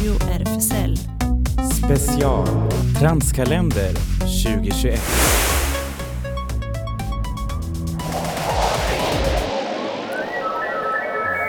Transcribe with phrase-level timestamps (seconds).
[0.00, 0.96] Radio RFSL.
[1.72, 2.46] Special
[2.98, 3.92] Transkalender
[4.44, 5.00] 2021.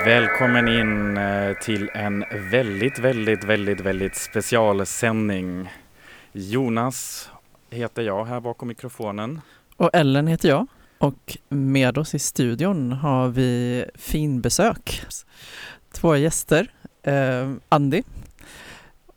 [0.05, 5.69] Välkommen in eh, till en väldigt, väldigt, väldigt, väldigt specialsändning.
[6.31, 7.29] Jonas
[7.69, 9.41] heter jag här bakom mikrofonen.
[9.77, 10.67] Och Ellen heter jag.
[10.97, 15.01] Och med oss i studion har vi fin besök.
[15.91, 16.71] Två gäster,
[17.03, 18.03] eh, Andy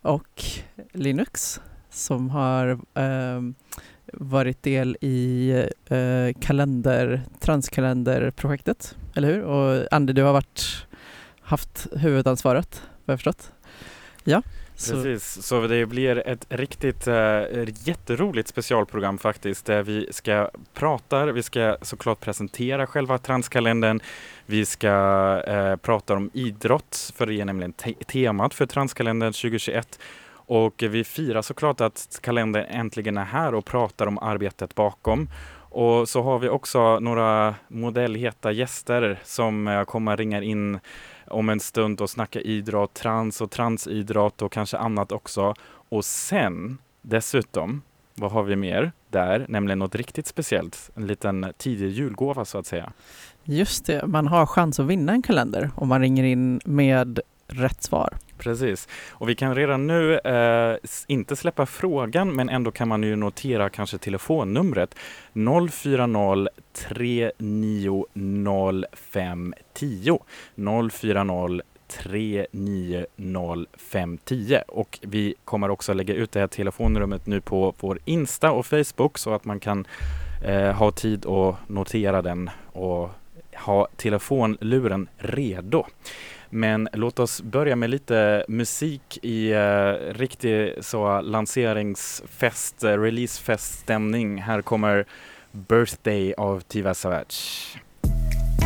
[0.04, 0.44] och
[0.92, 3.40] Linux som har eh,
[4.12, 5.50] varit del i
[5.86, 9.42] eh, kalender, transkalenderprojektet, eller hur?
[9.42, 10.86] Och Andy, du har varit,
[11.40, 13.52] haft huvudansvaret, vad jag förstått.
[14.24, 14.42] Ja.
[14.74, 17.42] Precis, så det blir ett riktigt äh,
[17.84, 24.00] jätteroligt specialprogram faktiskt där vi ska prata, vi ska såklart presentera själva transkalendern.
[24.46, 24.88] Vi ska
[25.46, 29.98] eh, prata om idrott för det är nämligen te temat för transkalendern 2021
[30.46, 35.28] och vi firar såklart att kalendern äntligen är här och pratar om arbetet bakom.
[35.56, 40.80] Och så har vi också några modellheta gäster som eh, kommer ringa in
[41.26, 45.54] om en stund och snacka idrott, trans och transidrott och kanske annat också.
[45.88, 47.82] Och sen dessutom,
[48.14, 49.46] vad har vi mer där?
[49.48, 52.92] Nämligen något riktigt speciellt, en liten tidig julgåva så att säga.
[53.44, 57.82] Just det, man har chans att vinna en kalender om man ringer in med rätt
[57.82, 58.14] svar.
[58.38, 60.76] Precis, och vi kan redan nu eh,
[61.06, 64.94] inte släppa frågan men ändå kan man ju notera kanske telefonnumret
[65.70, 70.18] 040 3905 510
[70.90, 71.60] 040
[72.02, 78.66] 390510 och vi kommer också lägga ut det här telefonnumret nu på vår Insta och
[78.66, 79.86] Facebook så att man kan
[80.44, 83.10] eh, ha tid att notera den och
[83.54, 85.86] ha telefonluren redo.
[86.50, 94.42] Men låt oss börja med lite musik i eh, riktig så lanseringsfest, eh, releasefeststämning.
[94.42, 95.04] Här kommer
[95.52, 97.76] Birthday av Tiva Savage.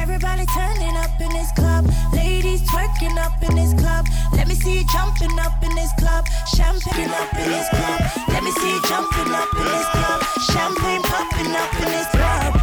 [0.09, 4.07] Everybody turning up in this club, ladies twerking up in this club.
[4.33, 6.25] Let me see you jumping up in this club,
[6.57, 8.01] champagne up in this club.
[8.29, 10.21] Let me see you jumping up in this club,
[10.51, 12.55] champagne popping up in this club.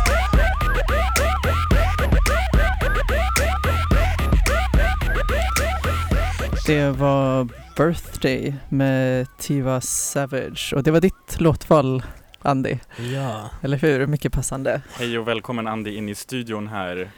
[6.66, 12.04] Det var Birthday med Tiva Savage och det var ditt låtval
[12.42, 12.78] Andy.
[13.14, 13.50] Ja.
[13.62, 14.08] Eller hur?
[14.08, 14.82] Mycket passande.
[14.98, 17.12] Hej och välkommen Andy in i studion här.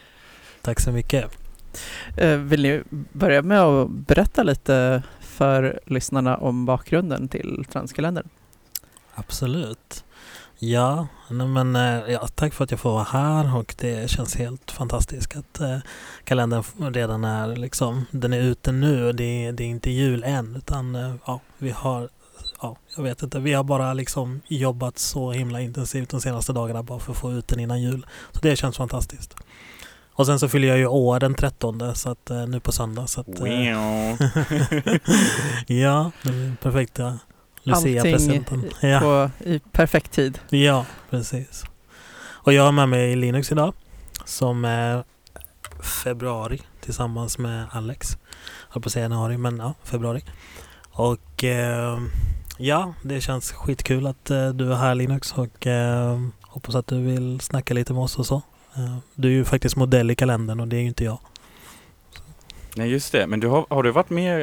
[0.67, 1.25] Tack så mycket.
[2.17, 2.83] Eh, vill ni
[3.13, 8.29] börja med att berätta lite för lyssnarna om bakgrunden till Transkalendern?
[9.16, 10.03] Absolut.
[10.59, 14.72] Ja, men, eh, ja, tack för att jag får vara här och det känns helt
[14.72, 15.77] fantastiskt att eh,
[16.23, 19.11] kalendern redan är liksom, den är ute nu.
[19.11, 22.09] Det, det är inte jul än utan eh, ja, vi har
[22.61, 23.39] ja, jag vet inte.
[23.39, 27.31] Vi har bara liksom jobbat så himla intensivt de senaste dagarna bara för att få
[27.31, 28.06] ut den innan jul.
[28.31, 29.35] Så det känns fantastiskt.
[30.17, 33.07] Och sen så fyller jag ju år den 13 så att, eh, nu på söndag.
[33.07, 34.17] Så att, wow.
[35.67, 36.11] ja,
[36.61, 37.19] perfekta
[37.63, 38.66] Lucia-presenten.
[38.81, 39.00] Ja.
[39.00, 40.39] på, i perfekt tid.
[40.50, 41.63] Ja, precis.
[42.29, 43.73] Och jag har med mig Linux idag
[44.25, 45.03] som är
[46.03, 48.17] februari tillsammans med Alex.
[48.67, 50.23] Jag höll på att säga januari, men ja, februari.
[50.91, 52.00] Och eh,
[52.57, 57.01] ja, det känns skitkul att eh, du är här Linux och eh, hoppas att du
[57.01, 58.41] vill snacka lite med oss och så.
[58.77, 61.19] Eh, du är ju faktiskt modell i kalendern och det är ju inte jag.
[62.75, 64.41] Nej just det, men du har, har du varit med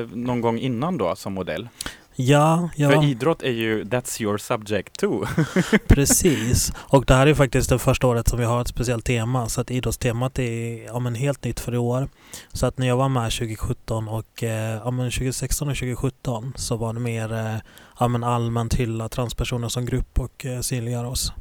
[0.00, 1.68] eh, någon gång innan då som modell?
[2.16, 2.90] Ja, ja.
[2.90, 5.26] För idrott är ju that's your subject too.
[5.88, 9.48] Precis, och det här är faktiskt det första året som vi har ett speciellt tema
[9.48, 12.08] så att idrottstemat är ja, men helt nytt för i år.
[12.52, 16.76] Så att när jag var med 2017 och eh, ja, men 2016 och 2017 så
[16.76, 17.56] var det mer eh,
[18.00, 21.32] ja, men allmänt hylla transpersoner som grupp och synliggöra oss.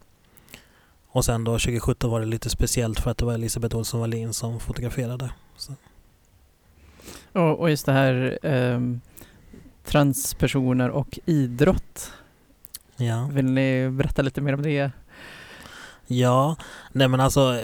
[1.11, 4.33] Och sen då 2017 var det lite speciellt för att det var Elisabeth Olsson Wallin
[4.33, 5.29] som fotograferade.
[7.31, 9.01] Och, och, just det här um
[9.89, 12.11] transpersoner och idrott.
[12.97, 13.29] Ja.
[13.31, 14.91] Vill ni berätta lite mer om det?
[16.07, 16.55] Ja,
[16.91, 17.59] nej men alltså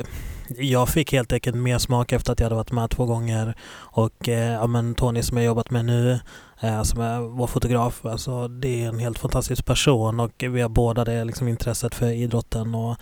[0.57, 4.29] jag fick helt enkelt mer smak efter att jag hade varit med två gånger och
[4.29, 6.19] eh, ja, men Tony som jag jobbat med nu
[6.59, 10.69] eh, som är vår fotograf, alltså det är en helt fantastisk person och vi har
[10.69, 12.97] båda det liksom intresset för idrotten och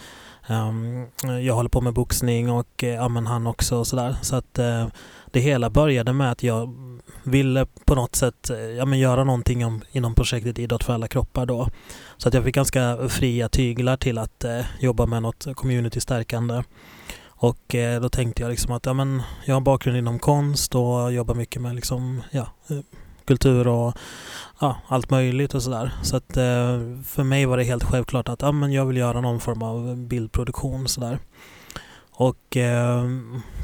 [0.48, 1.06] Ehm,
[1.46, 4.60] jag håller på med boxning och eh, ja, men han också och sådär så att
[4.60, 4.88] eh,
[5.32, 6.74] det hela började med att jag
[7.24, 11.08] ville på något sätt eh, ja, men göra någonting om, inom projektet Idrott för alla
[11.08, 11.70] kroppar då.
[12.18, 14.46] Så att jag fick ganska fria tyglar till att
[14.80, 16.64] jobba med något community-stärkande.
[17.26, 21.36] Och då tänkte jag liksom att ja, men jag har bakgrund inom konst och jobbar
[21.36, 22.48] mycket med liksom, ja,
[23.26, 23.94] kultur och
[24.60, 25.92] ja, allt möjligt och sådär.
[26.04, 29.22] Så att eh, för mig var det helt självklart att ja, men jag vill göra
[29.22, 31.20] någon form av bildproduktion sådär.
[32.16, 33.04] Och eh,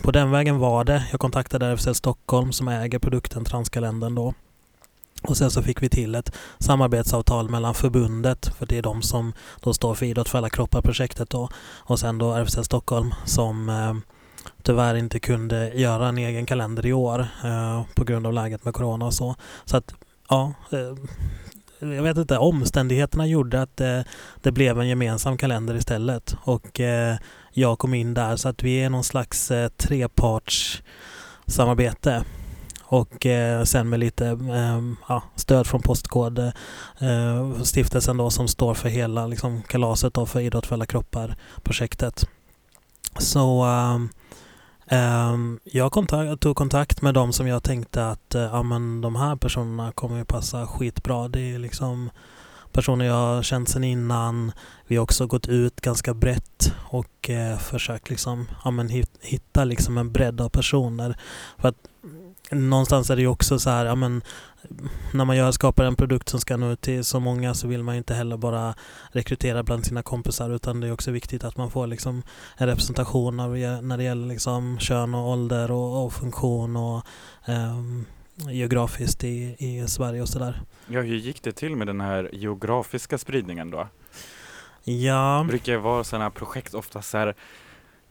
[0.04, 1.04] på den vägen var det.
[1.12, 4.34] Jag kontaktade RFSL Stockholm som äger produkten Transkalendern då.
[5.24, 9.34] Och sen så fick vi till ett samarbetsavtal mellan förbundet, för det är de som
[9.60, 11.50] då står för Idrott för alla kroppar-projektet då.
[11.78, 13.94] Och sen då RFSL Stockholm som eh,
[14.64, 18.74] tyvärr inte kunde göra en egen kalender i år eh, på grund av läget med
[18.74, 19.36] Corona och så.
[19.66, 19.94] Så att,
[20.30, 20.96] ja, eh,
[21.80, 24.02] jag vet inte, omständigheterna gjorde att eh,
[24.42, 26.36] det blev en gemensam kalender istället.
[26.44, 27.18] Och eh,
[27.52, 30.84] jag kom in där så att vi är någon slags eh, treparts
[31.48, 32.24] samarbete
[32.84, 38.90] och eh, sen med lite eh, ja, stöd från Postkodstiftelsen eh, då som står för
[38.90, 42.28] hela liksom, kalaset då för Idrott för alla kroppar-projektet.
[43.20, 44.00] Så eh,
[44.92, 49.16] Ehm, jag kontakt, tog kontakt med dem som jag tänkte att eh, ja, men de
[49.16, 51.28] här personerna kommer ju passa skitbra.
[51.28, 52.10] Det är liksom
[52.72, 54.52] personer jag har känt sedan innan.
[54.88, 58.90] Vi har också gått ut ganska brett och eh, försökt liksom, ja, men
[59.22, 61.18] hitta liksom en bredd av personer.
[61.58, 61.78] För att
[62.52, 64.22] någonstans är det ju också så här, ja, men,
[65.14, 67.84] när man gör, skapar en produkt som ska nå ut till så många så vill
[67.84, 68.76] man inte heller bara
[69.12, 72.24] rekrytera bland sina kompisar utan det är också viktigt att man får liksom
[72.58, 77.06] en representation av, när det gäller liksom kön och ålder och, och funktion och
[77.48, 78.06] um,
[78.52, 80.62] geografiskt i, i Sverige och sådär.
[80.88, 83.88] Ja, hur gick det till med den här geografiska spridningen då?
[84.84, 85.40] Ja.
[85.46, 87.36] Det brukar ju vara sådana här projekt oftast så här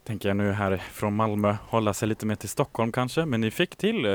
[0.09, 3.51] tänker jag nu här från Malmö hålla sig lite mer till Stockholm kanske, men ni
[3.51, 4.11] fick till eh,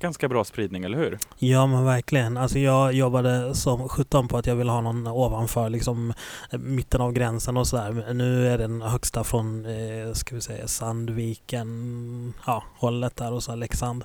[0.00, 1.18] ganska bra spridning, eller hur?
[1.38, 2.36] Ja men verkligen.
[2.36, 6.12] Alltså jag jobbade som 17 på att jag ville ha någon ovanför liksom
[6.50, 8.14] eh, mitten av gränsen och sådär.
[8.14, 13.54] Nu är den högsta från, eh, ska vi säga, Sandviken, ja, hållet där och så
[13.54, 14.04] Leksand.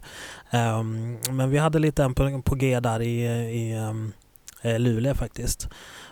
[0.53, 4.13] Um, men vi hade lite en på, på G där i, eh, i um,
[4.65, 5.69] Eh, Luleå faktiskt.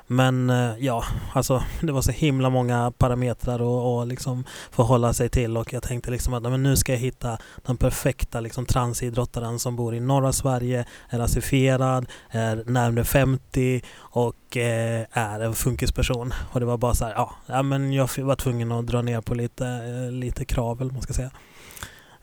[0.07, 1.03] Men eh, ja,
[1.33, 5.83] alltså det var så himla många parametrar och, och liksom förhålla sig till och jag
[5.83, 9.99] tänkte liksom att men nu ska jag hitta den perfekta liksom transidrottaren som bor i
[9.99, 16.33] norra Sverige, är rasifierad, är närmare 50 och eh, är en funkisperson.
[16.51, 19.21] Och det var bara så här, ja, ja men jag var tvungen att dra ner
[19.21, 21.31] på lite, eh, lite krav eller man ska säga.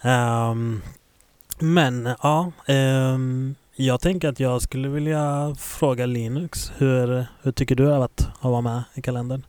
[0.02, 0.82] Um,
[1.58, 6.72] men ja, um, jag tänker att jag skulle vilja fråga Linux.
[6.76, 9.46] Hur, hur tycker du att, att vara med i kalendern?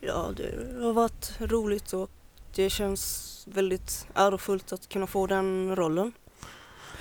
[0.00, 2.10] Ja, det har varit roligt och
[2.54, 6.12] det känns väldigt ärofullt att kunna få den rollen.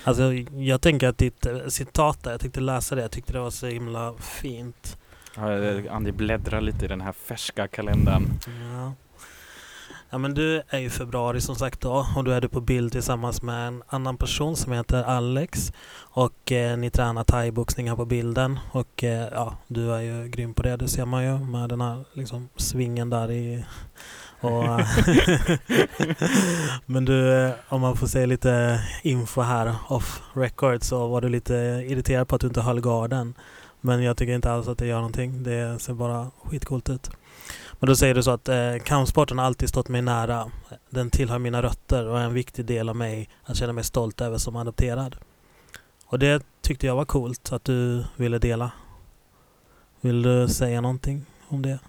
[0.04, 3.40] Alltså, jag tänker att ditt eh, citat där, jag tänkte läsa det, jag tyckte det
[3.40, 4.98] var så himla fint.
[5.36, 8.24] Ja, Andi bläddrar lite i den här färska kalendern.
[8.74, 8.94] Ja.
[10.14, 12.92] Ja men du är ju februari som sagt då och då är du på bild
[12.92, 18.06] tillsammans med en annan person som heter Alex och eh, ni tränar thaiboxning här på
[18.06, 21.70] bilden och eh, ja, du är ju grym på det, det ser man ju med
[21.70, 23.66] den här liksom svingen där i
[24.42, 24.64] och,
[26.86, 31.30] men du, eh, om man får säga lite info här off record så var du
[31.30, 31.54] lite
[31.88, 33.34] irriterad på att du inte höll garden.
[33.82, 35.44] Men jag tycker inte alls att det gör någonting.
[35.44, 37.10] Det ser bara skitcoolt ut.
[37.84, 40.52] Och då säger du så att eh, kampsporten har alltid stått mig nära.
[40.90, 44.22] Den tillhör mina rötter och är en viktig del av mig att känna mig stolt
[44.22, 45.16] över som adopterad.
[46.06, 48.72] Och det tyckte jag var coolt att du ville dela.
[50.02, 51.80] Vill du säga någonting om det?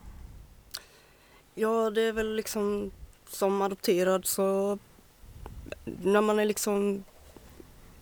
[1.55, 2.91] Ja, det är väl liksom
[3.29, 4.79] som adopterad så
[5.85, 7.05] när man är liksom,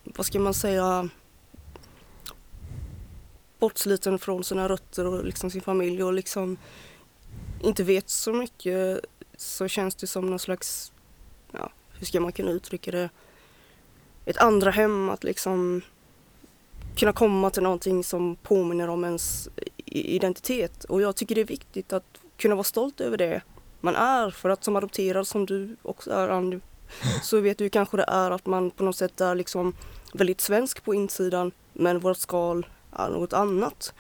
[0.04, 1.08] vad ska man säga,
[3.58, 6.56] bortsliten från sina rötter och liksom sin familj och liksom
[7.62, 9.04] inte vet så mycket
[9.36, 10.92] så känns det som någon slags,
[11.52, 13.10] ja, hur ska man kunna uttrycka det,
[14.24, 15.82] ett andra hem att liksom
[16.96, 19.48] kunna komma till någonting som påminner om ens
[19.86, 20.84] identitet.
[20.84, 23.42] Och jag tycker det är viktigt att kunna vara stolt över det
[23.80, 24.30] man är.
[24.30, 26.58] För att som adopterad, som du också är Andy,
[27.22, 29.74] så vet du kanske det är att man på något sätt är liksom
[30.12, 33.94] väldigt svensk på insidan men vårt skal är något annat.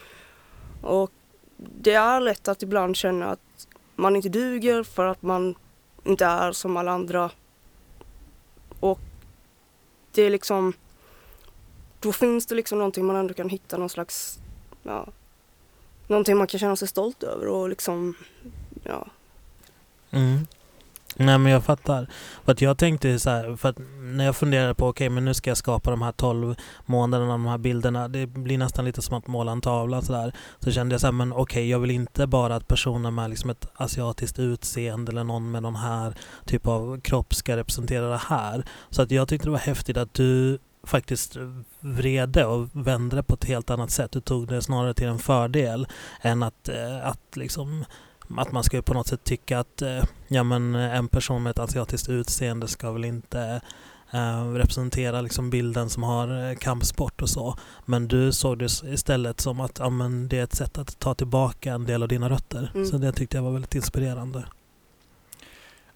[0.82, 1.10] Och
[1.56, 3.40] det är lätt att ibland känna att
[4.02, 5.54] man inte duger för att man
[6.04, 7.30] inte är som alla andra.
[8.80, 9.00] Och
[10.12, 10.72] det är liksom,
[12.00, 14.38] då finns det liksom någonting man ändå kan hitta någon slags,
[14.82, 15.06] ja,
[16.06, 18.14] någonting man kan känna sig stolt över och liksom,
[18.84, 19.06] ja.
[20.10, 20.46] Mm.
[21.16, 22.06] Nej men jag fattar.
[22.44, 25.24] För att jag tänkte så här, för att när jag funderade på okej okay, men
[25.24, 26.54] nu ska jag skapa de här 12
[26.86, 28.08] månaderna, de här bilderna.
[28.08, 30.32] Det blir nästan lite som att måla en tavla sådär.
[30.60, 33.30] Så kände jag så här, men okej okay, jag vill inte bara att personer med
[33.30, 36.14] liksom ett asiatiskt utseende eller någon med någon här
[36.44, 38.64] typ av kropp ska representera det här.
[38.90, 41.36] Så att jag tyckte det var häftigt att du faktiskt
[41.80, 44.12] vrede och vände det på ett helt annat sätt.
[44.12, 45.86] Du tog det snarare till en fördel
[46.20, 47.84] än att, eh, att liksom
[48.36, 51.58] att man ska på något sätt tycka att eh, ja, men en person med ett
[51.58, 53.60] asiatiskt utseende ska väl inte
[54.12, 57.56] eh, representera liksom bilden som har eh, kampsport och så.
[57.84, 61.14] Men du såg det istället som att ja, men det är ett sätt att ta
[61.14, 62.70] tillbaka en del av dina rötter.
[62.74, 62.86] Mm.
[62.86, 64.44] Så det tyckte jag var väldigt inspirerande.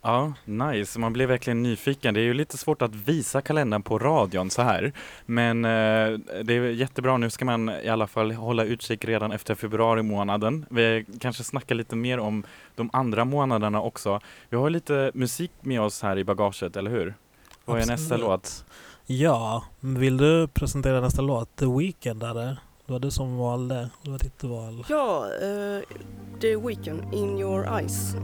[0.07, 0.99] Ja, nice.
[0.99, 2.15] Man blir verkligen nyfiken.
[2.15, 4.93] Det är ju lite svårt att visa kalendern på radion så här.
[5.27, 7.17] Men eh, det är jättebra.
[7.17, 10.67] Nu ska man i alla fall hålla utkik redan efter februari månaden.
[10.71, 12.45] Vi kanske snackar lite mer om
[12.75, 14.21] de andra månaderna också.
[14.49, 17.15] Vi har lite musik med oss här i bagaget, eller hur?
[17.65, 18.65] Vad är nästa låt?
[19.07, 21.57] Ja, vill du presentera nästa låt?
[21.57, 22.57] The Weeknd är det.
[22.87, 23.91] Det var du som valde.
[24.03, 24.85] Det var ditt val.
[24.89, 25.99] Ja, eh,
[26.41, 28.17] The Weeknd, In Your Eyes.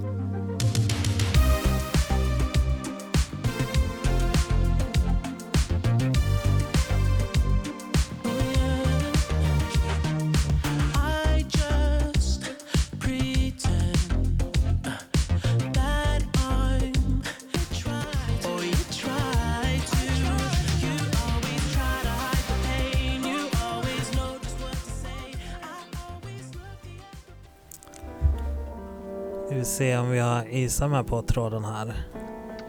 [29.82, 31.94] Se om vi har Isa med på tråden här.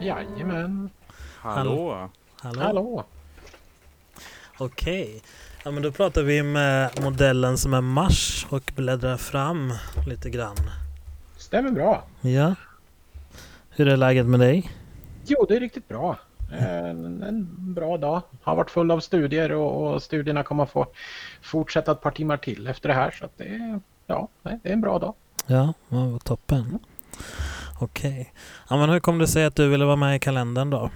[0.00, 0.90] Jajamän.
[1.36, 2.10] Hallå?
[2.40, 2.60] Hallå?
[2.60, 3.04] Hallå.
[4.58, 5.22] Okej.
[5.64, 9.72] Ja, men då pratar vi med modellen som är Mars och bläddrar fram
[10.06, 10.56] lite grann.
[11.36, 12.04] Stämmer bra.
[12.20, 12.54] Ja.
[13.70, 14.70] Hur är läget med dig?
[15.26, 16.18] Jo, det är riktigt bra.
[16.58, 18.22] En, en bra dag.
[18.42, 20.86] Har varit full av studier och, och studierna kommer få
[21.42, 23.10] fortsätta ett par timmar till efter det här.
[23.10, 25.14] Så att det, är, ja, det är en bra dag.
[25.46, 26.78] Ja, ja vad toppen.
[27.80, 28.32] Okej.
[28.70, 30.90] Ja, men hur kom det sig att du ville vara med i kalendern då?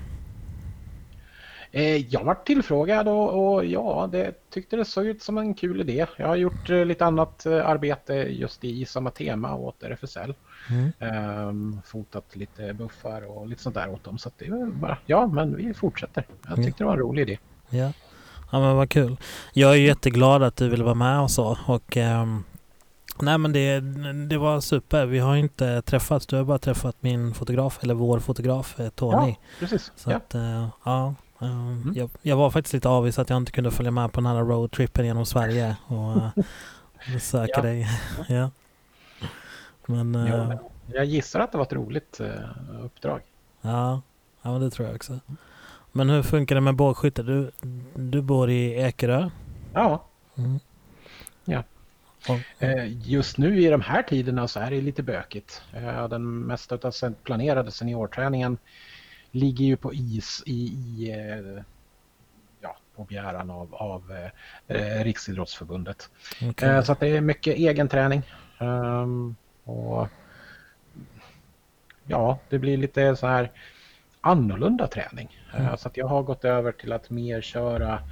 [1.73, 5.81] Eh, jag varit tillfrågad och, och ja, det tyckte det såg ut som en kul
[5.81, 6.07] idé.
[6.17, 10.35] Jag har gjort eh, lite annat eh, arbete just i samma tema åt RFSL.
[10.71, 10.93] Mm.
[10.99, 14.19] Ehm, fotat lite buffar och lite sånt där åt dem.
[14.19, 16.27] Så att det är bara, ja men vi fortsätter.
[16.49, 16.63] Jag Ja.
[16.65, 17.39] tyckte det var en rolig idé.
[17.71, 17.93] Ja.
[18.53, 19.17] ja, men vad kul.
[19.53, 21.59] Jag är jätteglad att du ville vara med och så.
[21.67, 22.45] Och, ehm,
[23.23, 23.81] nej men det,
[24.29, 25.07] det var super.
[25.07, 26.27] Vi har inte träffats.
[26.27, 29.29] Du har bara träffat min fotograf, eller vår fotograf eh, Tony.
[29.31, 29.93] Ja, precis.
[29.97, 30.17] Så Ja.
[30.17, 31.15] att, eh, ja.
[31.41, 31.93] ehm, Mm.
[31.97, 34.37] jag, jag var faktiskt lite avis att jag inte kunde följa med på den här
[34.45, 36.29] roadtrippen genom Sverige och eh,
[37.13, 37.63] besöka Ja.
[37.63, 37.87] dig.
[38.29, 38.51] ja.
[39.87, 40.59] Men eh, Ja,
[40.93, 43.21] jag gissar att det var ett roligt eh, uppdrag.
[43.61, 44.01] ja,
[44.43, 45.19] ja, men det tror jag också.
[45.93, 47.23] Men hur funkar det med bågskytte?
[47.23, 47.51] Du,
[47.95, 49.31] du bor i Ekerö.
[49.75, 50.59] Ja, Mm.
[51.45, 51.63] Ja.
[52.59, 55.63] Eh, just nu i de här tiderna så är det lite bökigt.
[55.75, 58.59] Eh, Den mesta av den planerade seniorträningen
[59.31, 61.63] ligger ju på is i, i eh,
[62.61, 64.31] ja, på begäran av, av
[64.69, 66.11] eh, Riksidrottsförbundet.
[66.63, 68.23] Eh, Så det är mycket egen träning.
[68.59, 70.09] Ehm, och
[72.07, 73.51] ja, det blir lite så här
[74.21, 75.41] annorlunda träning.
[75.57, 75.77] Mm.
[75.77, 78.03] Så att jag har gått över till att mer köra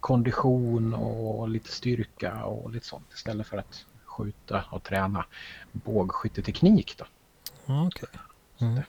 [0.00, 5.24] kondition och lite styrka och lite sånt istället för att skjuta och träna
[5.72, 6.98] bågskytteteknik.
[6.98, 7.04] Då.
[7.86, 8.08] Okej.
[8.60, 8.82] Mm.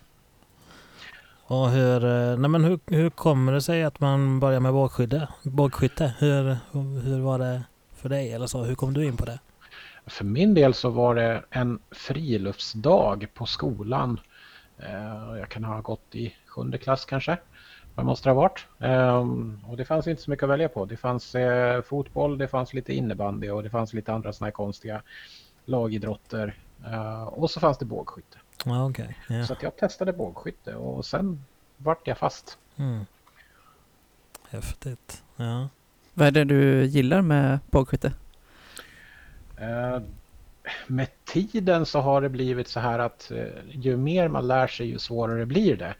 [1.43, 5.27] Och hur, eh, nej men hur, hur kommer det sig att man börjar med bågskytte?
[5.43, 6.13] bågskytte?
[6.19, 6.57] Hur,
[7.01, 7.63] hur var det
[7.95, 8.33] för dig?
[8.33, 8.63] Eller så?
[8.63, 9.39] Hur kom du in på det?
[10.05, 14.19] För min del så var det en friluftsdag på skolan.
[14.77, 17.37] Eh, Jag kan ha gått i sjunde klass kanske.
[17.95, 18.65] Vad måste det ha varit.
[18.79, 20.85] Ehm, Och det fanns inte så mycket att välja på.
[20.85, 24.51] Det fanns eh, fotboll, det fanns lite innebandy och det fanns lite andra såna här
[24.51, 25.01] konstiga
[25.65, 26.57] lagidrotter.
[26.85, 28.37] Eh, Och så fanns det bågskytte.
[28.65, 29.17] Ja, okej.
[29.29, 29.45] Ja.
[29.45, 31.45] Så att jag testade bågskytte och sen
[31.77, 32.57] vart jag fast.
[32.77, 33.05] Mm.
[34.49, 35.23] Häftigt.
[35.35, 35.69] Ja.
[36.13, 38.13] Vad är det du gillar med bågskytte?
[39.57, 39.99] Eh,
[40.87, 43.31] Med tiden så har det blivit så här att
[43.69, 45.95] ju mer man lär sig ju svårare blir det.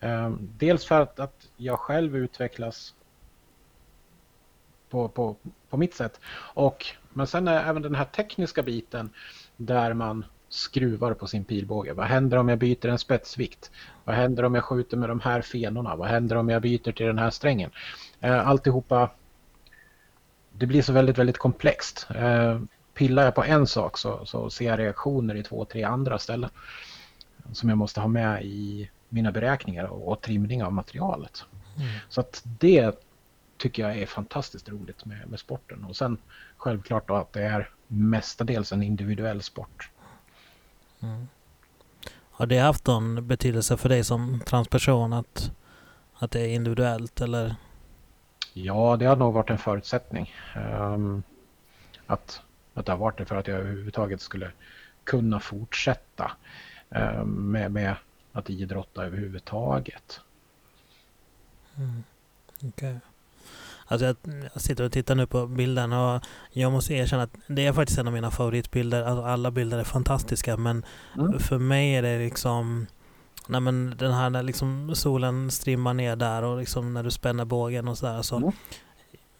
[0.00, 2.94] Ehm, dels för att, att jag själv utvecklas
[4.90, 5.36] på, på,
[5.68, 6.20] på mitt sätt.
[6.54, 9.10] Och, men sen är även den här tekniska biten
[9.56, 11.92] där man skruvar på sin pilbåge.
[11.92, 13.70] Vad händer om jag byter en spetsvikt?
[14.04, 15.96] Vad händer om jag skjuter med de här fenorna?
[15.96, 17.70] Vad händer om jag byter till den här strängen?
[18.20, 19.10] Ehm, alltihopa
[20.52, 22.06] det blir så väldigt, väldigt komplext.
[22.14, 26.18] Ehm, pillar jag på en sak så, så ser jag reaktioner i två, tre andra
[26.18, 26.50] ställen
[27.52, 31.44] som jag måste ha med i mina beräkningar och, trimning av materialet.
[31.76, 31.88] Mm.
[32.08, 33.04] Så att det
[33.56, 35.84] tycker jag är fantastiskt roligt med, med sporten.
[35.84, 36.18] Och sen
[36.56, 39.90] självklart då att det är mestadels en individuell sport.
[41.00, 41.28] Mm.
[42.30, 45.52] Har det haft någon betydelse för dig som transperson att,
[46.14, 47.54] att det är individuellt eller?
[48.52, 50.34] Ja, det har nog varit en förutsättning.
[50.54, 51.22] Ehm,
[52.06, 52.42] att,
[52.74, 54.50] att det har varit det för att jag överhuvudtaget skulle
[55.04, 56.32] kunna fortsätta
[56.90, 57.94] ehm, med, med
[58.32, 60.20] att idrotta överhuvudtaget.
[61.76, 62.02] Mm.
[62.64, 62.98] Okej.
[63.86, 64.16] Alltså jag,
[64.52, 66.22] jag sitter och tittar nu på bilden och
[66.52, 69.02] jag måste erkänna att det är faktiskt en av mina favoritbilder.
[69.04, 70.84] Alltså alla bilder är fantastiska men
[71.18, 71.38] Mm.
[71.38, 72.86] för mig är det liksom
[73.48, 77.44] Nej men den här när liksom solen strimmar ner där och liksom när du spänner
[77.44, 78.22] bågen och sådär.
[78.22, 78.52] Så Mm.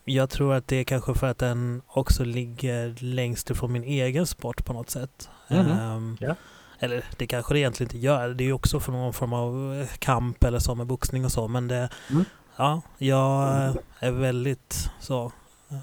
[0.05, 4.27] Jag tror att det är kanske för att den också ligger längst ifrån min egen
[4.27, 5.29] sport på något sätt.
[5.49, 5.59] Mhm.
[5.71, 6.35] Ehm, Ja.
[6.83, 8.29] Eller det kanske det egentligen inte gör.
[8.29, 11.33] Det är ju också för någon form av eh, kamp eller så med boxning och
[11.33, 11.49] så.
[11.49, 12.25] Men det, Mm.
[12.57, 15.33] ja, jag eh, är väldigt så.
[15.69, 15.77] eh,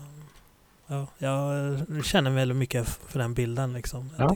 [0.88, 4.10] Ja, jag känner väldigt mycket för den bilden liksom.
[4.18, 4.36] Ja.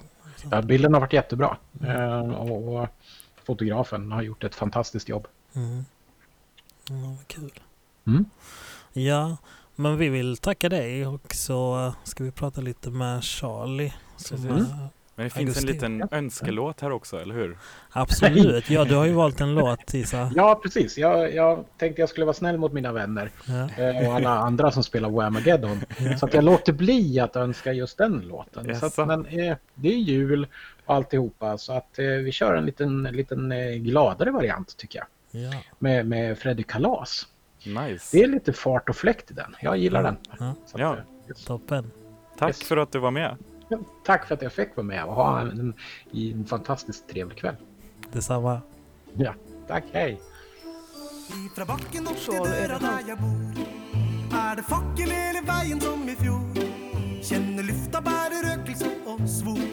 [0.52, 2.88] Ja, bilden har varit jättebra Ehm, och, och
[3.44, 5.28] fotografen har gjort ett fantastiskt jobb.
[5.54, 5.86] Mm.
[6.90, 7.60] Ja, vad kul.
[8.08, 8.26] Mm.
[8.94, 9.38] Ja,
[9.76, 13.94] men vi vill tacka dig och så ska vi prata lite med Charlie.
[14.18, 14.68] Som, Precis.
[15.22, 15.86] Men det finns Augusti.
[15.86, 17.58] en liten önskelåt här också, eller hur?
[17.92, 20.32] absolut, ja du har ju valt en låt Isa.
[20.36, 20.98] Ja, precis.
[20.98, 24.72] Jag, jag tänkte jag skulle vara snäll mot mina vänner Ja, eh, och alla andra
[24.72, 25.82] som spelar Whamageddon.
[26.00, 26.18] ja.
[26.18, 28.64] Så att jag låter bli att önska just den låten.
[28.66, 29.02] Så Jaså?
[29.02, 30.48] att, men eh, det är jul
[30.86, 35.00] och alltihopa så att eh, vi kör en liten, liten eh, gladare variant tycker
[35.32, 35.42] jag.
[35.44, 35.54] ja.
[35.80, 37.28] Med, med Freddy Kalas.
[37.66, 38.18] Nice.
[38.18, 39.56] Det är lite fart och fläkt i den.
[39.62, 40.18] Jag gillar den.
[40.40, 40.94] Ja, Så att, Ja.
[40.94, 41.00] eh,
[41.30, 41.46] yes.
[41.46, 41.92] toppen.
[42.38, 42.64] Tack Yes.
[42.64, 43.36] för att du var med.
[44.06, 45.74] Tack för att jag fick vara med och ha en, en,
[46.14, 47.56] en fantastiskt trevlig kväll.
[48.14, 48.62] Detsamma.
[49.18, 49.34] Ja,
[49.68, 50.20] tack, hej!
[51.46, 52.84] Ifra bakken opp Så til er det døra han.
[52.84, 53.62] der jeg bor,
[54.40, 56.60] er det fakkel hele veien som i fjor.
[57.24, 59.64] Kjenner lufta bærer røkelse og svor.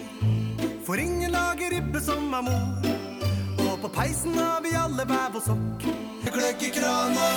[0.87, 2.89] For ingen lager ribbe som er mor.
[3.69, 5.87] Og på peisen har vi alle hver vår sokk.
[6.29, 7.27] Gløgg i krana.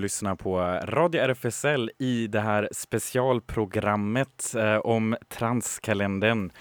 [0.00, 6.52] Lyssnar på Radio RFSL i det här specialprogrammet eh, om Transkalendern.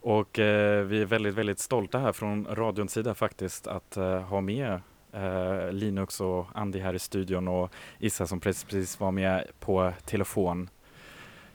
[0.00, 4.40] Och eh, vi är väldigt, väldigt stolta här från radions sida faktiskt att eh, ha
[4.40, 4.80] med
[5.12, 9.92] eh, Linux och Andy här i studion och Issa som precis, precis var med på
[10.04, 10.68] telefon.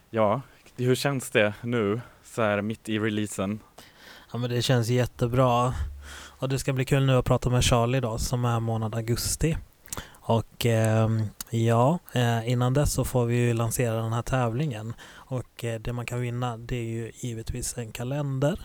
[0.10, 0.42] Ja,
[0.78, 3.60] hur känns det nu så här mitt i releasen?
[4.32, 5.74] Ja men det känns jättebra.
[6.40, 9.58] Och det ska bli kul nu att prata med Charlie då som är månad augusti.
[10.30, 14.94] Och ehm, ja, eh, innan dess så får vi ju lansera den här tävlingen.
[15.12, 18.60] Och eh, det man kan vinna det är ju givetvis en kalender.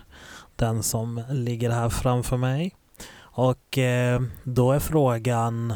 [0.56, 2.74] Den som ligger här framför mig.
[3.16, 5.74] Och eh, då är frågan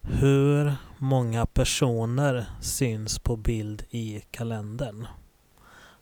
[0.00, 5.06] hur många personer syns på bild i kalendern?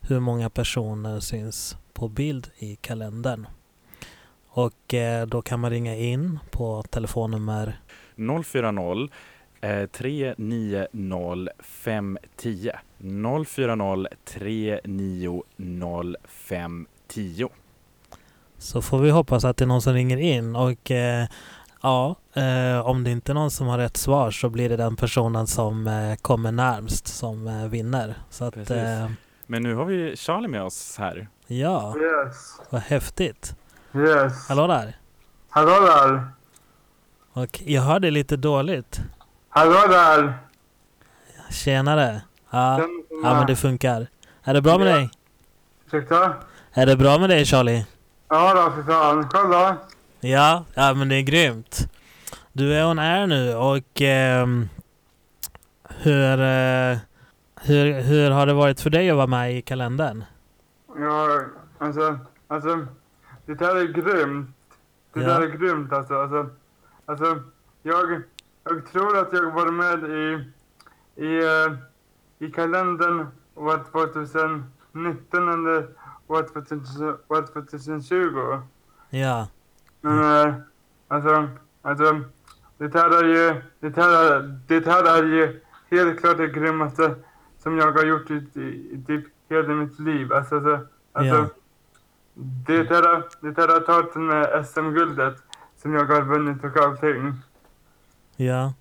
[0.00, 3.46] Hur många personer syns på bild i kalendern?
[4.54, 7.80] Och eh, då kan man ringa in på telefonnummer
[8.16, 9.08] 040
[9.60, 12.70] eh, 390 510.
[13.46, 17.48] 040 390 510.
[18.58, 21.26] Så får vi hoppas att det är någon som ringer in och eh,
[21.82, 24.96] ja, eh, om det inte är någon som har rätt svar så blir det den
[24.96, 28.14] personen som eh, kommer närmst som vinner.
[28.30, 28.76] Så att Precis.
[29.46, 31.28] Men nu har vi Charlie med oss här.
[31.46, 32.60] ja, Yes.
[32.70, 33.56] vad häftigt.
[33.94, 34.48] Yes.
[34.48, 34.96] Hallå där!
[35.50, 36.24] Hallå där.
[37.32, 39.00] Och jag hör dig lite dåligt.
[39.48, 40.34] Hallå där.
[41.50, 42.22] Tjenare!
[42.50, 42.80] Ja,
[43.22, 44.06] ja men det funkar.
[44.44, 45.10] Är det bra med dig?
[45.86, 46.34] Ursäkta?
[46.72, 47.86] Är det bra med dig Charlie?
[48.28, 49.28] Ja då, för fan.
[49.30, 49.76] Själv då?
[50.20, 51.88] Ja, ja men det är grymt.
[52.52, 54.68] Du är on air nu och ehm,
[55.88, 56.98] hur, eh,
[57.60, 60.24] hur, hur har det varit för dig att vara med i kalendern?
[60.98, 61.40] Ja,
[61.78, 62.86] alltså, alltså.
[63.58, 64.50] Det här är grymt.
[65.12, 65.26] Det Ja.
[65.28, 66.14] där är grymt alltså.
[66.14, 66.48] Alltså,
[67.06, 67.42] alltså
[67.82, 68.22] jag,
[68.64, 70.50] jag tror att jag var med i,
[71.26, 71.72] i, eh,
[72.38, 75.88] i kalendern år 2019 eller
[76.26, 78.60] år 2000 år 2020.
[79.10, 79.48] Ja,
[80.00, 80.54] Men eh,
[81.08, 81.48] alltså,
[81.82, 82.20] alltså
[82.78, 85.60] det här är ju, det här är, det här är ju
[85.90, 87.14] helt klart det grymmaste
[87.58, 88.60] som jag har gjort i, i,
[88.92, 90.32] i typ hela mitt liv.
[90.32, 90.78] Alltså, alltså,
[91.12, 91.46] alltså Ja.
[92.34, 95.36] Det här, det har tagit med SM-guldet
[95.76, 97.34] som jag har vunnit och allting.
[98.36, 98.72] ja.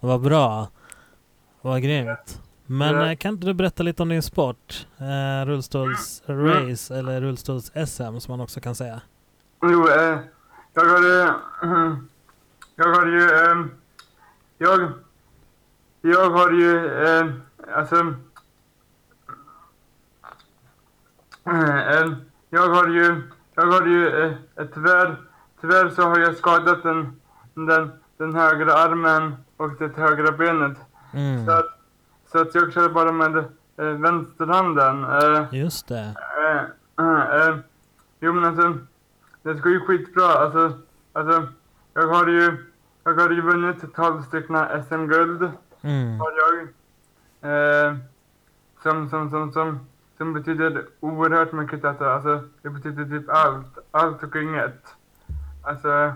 [0.00, 0.68] Vad bra.
[1.60, 2.42] Vad grymt.
[2.66, 3.10] Men Ja.
[3.10, 4.86] eh, kan inte du berätta lite om din sport?
[4.98, 9.00] Eh, rullstolsrace eller rullstols-SM som man också kan säga.
[9.62, 10.18] Jo, eh,
[10.74, 11.18] jag har ju...
[12.76, 13.30] jag har ju...
[13.30, 13.66] Eh,
[14.58, 14.92] jag...
[16.00, 17.02] Jag har ju...
[17.04, 17.26] Eh,
[17.74, 18.14] alltså...
[22.50, 23.22] Jag har ju...
[23.54, 24.22] Jag har ju...
[24.22, 25.16] Eh, eh, tyvärr...
[25.60, 27.20] Tyvärr så har jag skadat den,
[27.54, 30.78] den, den högra armen och det högra benet.
[31.12, 31.46] Mm.
[31.46, 31.66] Så, att,
[32.32, 33.36] så att jag kör bara med
[33.76, 35.04] eh, vänsterhanden.
[35.04, 36.14] Eh, Just det.
[36.44, 36.62] Eh,
[37.06, 37.56] eh, eh,
[38.20, 38.78] jo men alltså,
[39.42, 40.24] det ska ju skitbra.
[40.24, 40.72] Alltså,
[41.12, 41.48] alltså
[41.94, 42.56] jag har ju,
[43.04, 44.56] jag har ju vunnit 12 stycken
[44.88, 45.50] SM-guld.
[45.82, 46.20] Mm.
[46.20, 46.62] Har jag.
[47.50, 47.96] Eh,
[48.82, 49.86] som, som, som, som,
[50.18, 52.14] som betyder oerhört mycket detta.
[52.14, 53.78] Alltså, det betyder typ allt.
[53.90, 54.94] Allt och inget.
[55.64, 56.12] Alltså,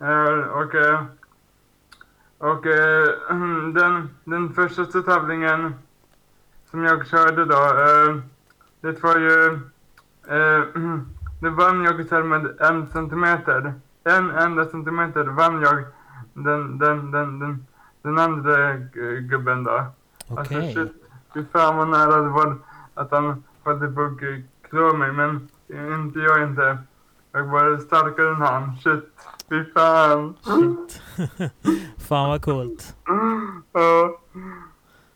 [0.00, 1.02] eh, och, eh,
[2.38, 3.08] och eh,
[3.74, 5.74] den, den första tävlingen
[6.70, 7.60] som jag körde då,
[8.80, 9.58] det var ju,
[11.40, 13.74] det vann jag så med en centimeter.
[14.04, 15.84] En enda centimeter vann jag
[16.34, 17.66] den, den, den, den,
[18.02, 19.84] den andra gu- gubben då.
[20.28, 20.74] Alltså Okej.
[20.74, 20.92] shit,
[21.34, 22.56] fy fan vad nära det var
[22.94, 23.80] att han på att
[24.70, 26.78] klå mig, men inte jag inte.
[27.32, 29.04] Jag var starkare än han, shit.
[29.48, 30.34] Fy fan.
[30.42, 31.02] Shit.
[31.98, 32.96] Fan vad coolt.
[33.72, 34.18] Ja.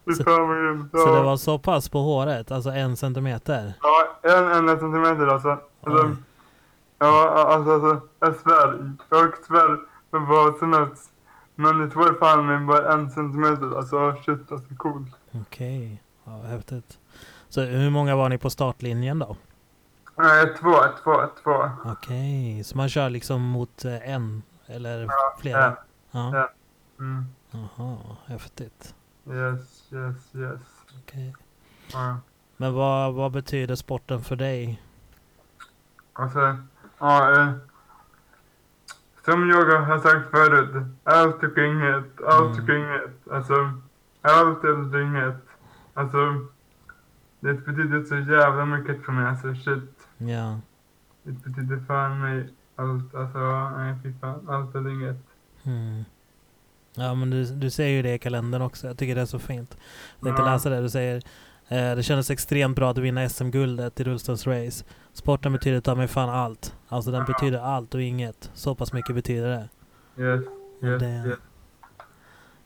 [0.07, 0.91] Fy Så- fan grymt.
[0.93, 3.73] Så det var så pass på håret, alltså en centimeter?
[3.83, 5.49] Ja, en enda centimeter alltså.
[5.83, 6.17] alltså
[6.99, 8.93] ja, alltså, alltså, jag svär.
[9.09, 9.77] Jag svär
[10.11, 11.11] på vad som helst.
[11.55, 13.77] Men det var fan med bara en centimeter.
[13.77, 15.09] Alltså shit, alltså coolt.
[15.33, 16.99] Okej, ja, häftigt.
[17.49, 19.37] Så hur många var ni på startlinjen då?
[20.17, 21.71] Nej, två, två, två.
[21.85, 25.61] Okej, så man kör liksom mot eh, en eller Ja, flera?
[25.61, 25.77] ja.
[26.11, 26.31] Ja.
[26.37, 26.51] Ja.
[26.99, 27.25] Mm.
[27.51, 28.95] Jaha, häftigt.
[29.31, 30.61] Yes, yes, yes.
[31.03, 31.35] Okej.
[31.93, 32.17] Ja.
[32.57, 34.83] Men vad, vad betyder sporten för dig?
[36.13, 36.57] Alltså,
[36.99, 37.51] ja, eh,
[39.25, 42.77] som jag har sagt förut, allt och inget, allt och Mm.
[42.83, 43.29] inget.
[43.33, 43.73] Alltså,
[44.23, 45.43] allt eller inget.
[45.95, 46.47] Alltså,
[47.41, 50.09] det betyder så jävla mycket för mig, alltså shit.
[50.19, 50.61] Ja.
[51.23, 55.17] Det betyder fan mig allt, alltså, nej fy fan, allt eller inget.
[55.63, 56.05] Mm.
[56.95, 58.87] Ja men du, du säger ju det i kalendern också.
[58.87, 59.77] Jag tycker det är så fint.
[60.19, 60.53] Jag tänkte Ja.
[60.53, 60.81] läsa det.
[60.81, 61.17] Du säger
[61.69, 64.85] eh, det kändes extremt bra att vinna SM-guldet i rullstolsrace.
[65.13, 66.75] Sporten betyder ta mig fan allt.
[66.89, 67.27] Alltså den Ja.
[67.27, 68.51] betyder allt och inget.
[68.55, 69.69] Så pass mycket betyder det.
[70.23, 70.45] Yes,
[70.83, 71.39] yes, det yes.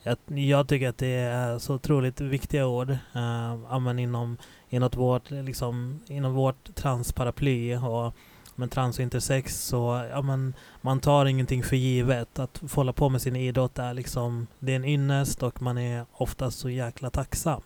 [0.03, 2.89] Jag, jag tycker att det är så otroligt viktiga ord.
[2.89, 4.37] Uh, inom,
[4.69, 7.77] inom, vårt, liksom, inom vårt transparaply.
[7.77, 8.13] Och,
[8.55, 12.39] men trans och intersex så ja, men man tar ingenting för givet.
[12.39, 15.77] Att få hålla på med sin idrott är liksom, det är en ynnest och man
[15.77, 17.61] är oftast så jäkla tacksam.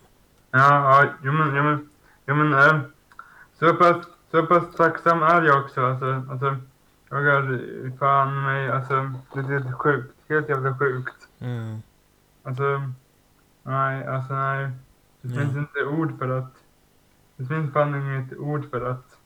[0.50, 1.88] Ja, ja, jo men, jo men,
[2.26, 2.80] jo men, eh,
[3.58, 3.96] så pass,
[4.30, 6.56] så pass tacksam är jag också, alltså, alltså,
[7.10, 11.28] jag är fan mig, alltså, det är helt sjukt, helt jävla sjukt.
[11.40, 11.82] Mm.
[12.48, 12.92] Alltså,
[13.62, 14.70] nej, alltså nej,
[15.22, 15.40] det Ja.
[15.40, 16.54] finns inte ord för att,
[17.36, 19.18] det finns fan inget ord för att,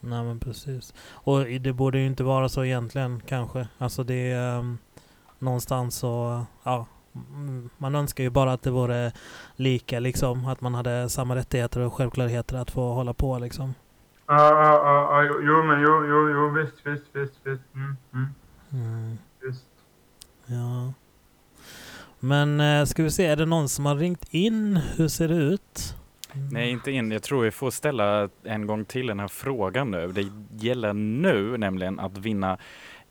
[0.00, 0.94] Nej men precis.
[1.10, 3.68] Och det borde ju inte vara så egentligen kanske.
[3.78, 4.78] Alltså det är um,
[5.38, 6.86] någonstans så, ja.
[7.14, 9.12] mm, Man önskar ju bara att det vore
[9.56, 10.46] lika liksom.
[10.46, 13.74] Att man hade samma rättigheter och självklarheter att få hålla på liksom.
[14.26, 17.16] ja, ja, ja, ja, jo, jo, men jo, jo, jo, visst, visst,
[17.74, 18.26] mm, mm,
[18.72, 19.66] Mm, visst.
[20.46, 20.92] ja.
[22.28, 24.76] Men eh, ska vi se, är det någon som har ringt in?
[24.96, 25.94] Hur ser det ut?
[26.32, 26.48] Mm.
[26.48, 27.10] Nej, inte in.
[27.10, 30.12] Jag tror vi får ställa en gång till den här frågan nu.
[30.12, 30.26] Det
[30.66, 32.58] gäller nu nämligen att vinna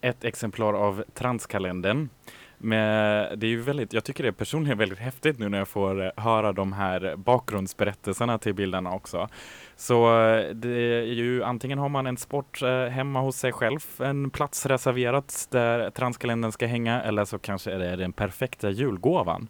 [0.01, 2.09] ett exemplar av Transkalendern.
[2.57, 5.67] Men det är ju väldigt, jag tycker det är personligen väldigt häftigt nu när jag
[5.67, 9.29] får eh, höra de här bakgrundsberättelserna till bilderna också.
[9.75, 13.79] Så eh, det är ju antingen har man en sport eh, hemma hos sig själv,
[13.99, 19.47] en plats reserverat där Transkalendern ska hänga, eller så kanske är det den perfekta julgåvan.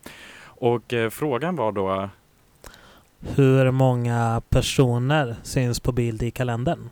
[0.59, 2.09] Och frågan var då
[3.19, 6.89] Hur många personer syns på bild i kalendern?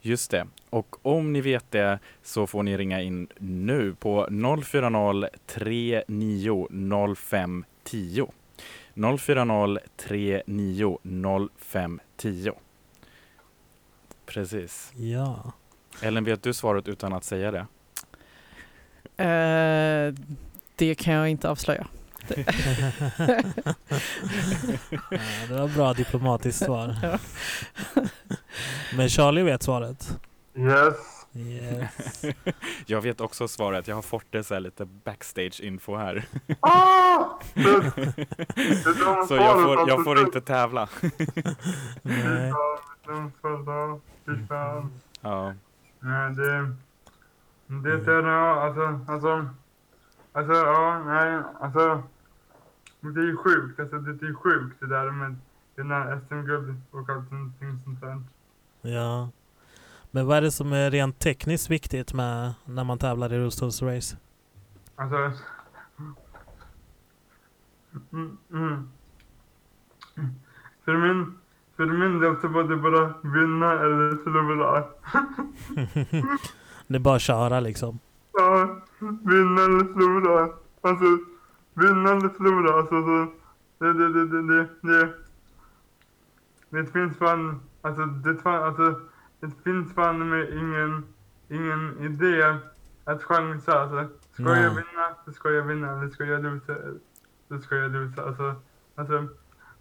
[0.00, 0.46] Just det.
[0.70, 4.28] Och om ni vet det så får ni ringa in nu på
[4.64, 8.26] 040 39 05 10.
[9.18, 10.98] 040 39
[11.58, 12.52] 05 10.
[14.26, 14.92] Precis.
[14.96, 15.52] Ja.
[16.02, 17.66] Ellen, vet du svaret utan att säga det?
[19.24, 20.14] Eh,
[20.76, 21.86] det kan jag inte avslöja.
[22.28, 22.36] ja,
[25.48, 27.18] det var bra diplomatiskt svar.
[28.96, 30.18] Men Charlie vet svaret.
[30.54, 31.26] Yes.
[31.32, 32.24] Yes.
[32.86, 36.24] Jag vet också svaret, jag har fått det så här lite backstage-info här.
[36.60, 37.24] Ah!
[37.54, 37.62] Det,
[38.54, 40.88] det Så jag får, jag får inte tävla.
[42.02, 42.52] Nej.
[45.20, 45.54] Ja,
[46.00, 46.76] Nej, det...
[47.66, 49.48] Det är alltså, alltså...
[50.32, 52.02] Alltså, ja, nej, alltså...
[53.00, 55.36] Det är ju sjukt, alltså det är ju sjukt det där med
[55.76, 57.52] dina SM-guld och allting
[57.84, 58.22] sånt där.
[58.82, 59.28] Ja.
[60.10, 64.16] Men vad är det som är rent tekniskt viktigt med när man tävlar i rullstolsrace?
[64.96, 65.32] Alltså...
[68.12, 68.90] Mm, mm.
[70.84, 71.38] För min,
[71.76, 74.84] för min del så var det bara vinna eller förlora.
[76.86, 77.98] det är bara att köra liksom.
[78.32, 80.48] Ja, vinna eller förlora.
[80.80, 81.04] Alltså,
[81.74, 82.78] vinna eller förlora.
[82.78, 83.32] Alltså, så,
[83.78, 85.12] det, det, det, det, det, det,
[86.70, 89.00] det finns fan, alltså, det, fan, alltså,
[89.40, 91.06] det finns fan med ingen,
[91.48, 92.56] ingen idé
[93.04, 93.80] att chansa.
[93.80, 94.62] Alltså, ska Nej.
[94.62, 95.92] jag vinna, så ska jag vinna.
[95.92, 96.74] Eller ska jag losa,
[97.48, 98.22] så ska jag losa.
[98.22, 98.54] Alltså,
[98.94, 99.28] alltså,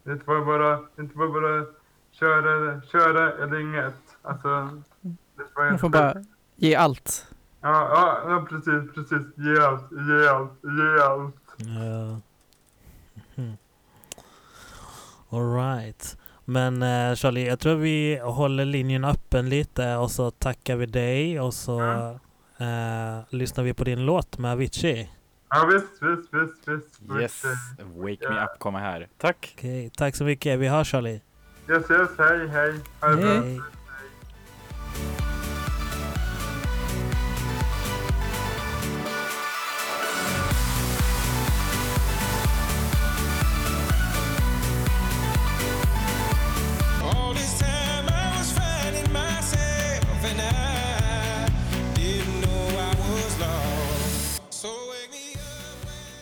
[0.03, 1.65] det var bara, det var bara
[2.11, 4.17] köra, köra eller inget.
[4.21, 4.81] Alltså,
[5.35, 6.13] det var Man får bara
[6.55, 7.27] ge allt.
[7.61, 9.27] Ja, ja, ja precis, precis.
[9.35, 11.35] Ge allt, ge allt, ge allt.
[11.57, 12.19] Ja.
[13.35, 13.57] Mhm.
[15.31, 16.17] All right.
[16.49, 21.39] Men eh, Charlie, jag tror vi håller linjen öppen lite och så tackar vi dig
[21.39, 21.81] och så
[22.57, 25.09] eh, lyssnar vi på din låt med Avicii.
[25.49, 27.21] Ja, visst, visst, visst, visst.
[27.21, 27.43] yes.
[27.95, 29.07] Wake Me Up kommer här.
[29.17, 29.53] Tack!
[29.57, 30.59] Okej, tack så mycket.
[30.59, 31.21] Vi hörs Charlie.
[31.69, 32.73] Yes, yes, hej, hej.
[33.01, 33.61] Hej.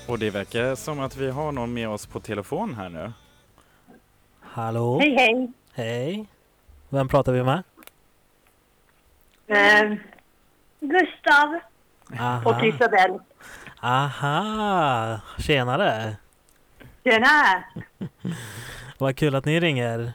[0.08, 3.14] Och det verkar som att vi har någon med oss på telefon här nu.
[4.42, 5.00] Hallå?
[5.00, 5.52] Hej, hej.
[5.74, 6.26] Hej.
[6.90, 7.64] Vem pratar vi med?
[9.48, 9.98] Eh,
[10.80, 11.60] Gustav
[12.10, 12.66] och Aha.
[12.66, 13.20] Isabel.
[13.82, 15.20] Aha.
[15.38, 16.16] Tjenare.
[17.04, 17.64] Tjena!
[18.98, 20.14] Vad kul att ni ringer.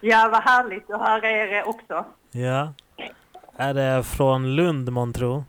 [0.00, 2.04] Ja, vad härligt att höra er också.
[2.30, 2.72] Ja.
[3.56, 5.44] Är det från Lund månntro?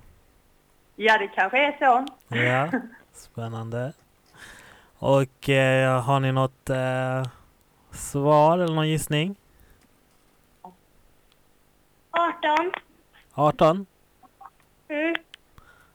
[0.95, 2.05] Ja, det kanske är så.
[2.37, 2.71] Ja,
[3.13, 3.93] spännande.
[4.97, 7.23] Och eh, har ni något eh,
[7.91, 9.35] svar eller någon gissning?
[12.11, 12.71] 18.
[13.33, 13.85] 18?
[14.87, 15.15] Mm.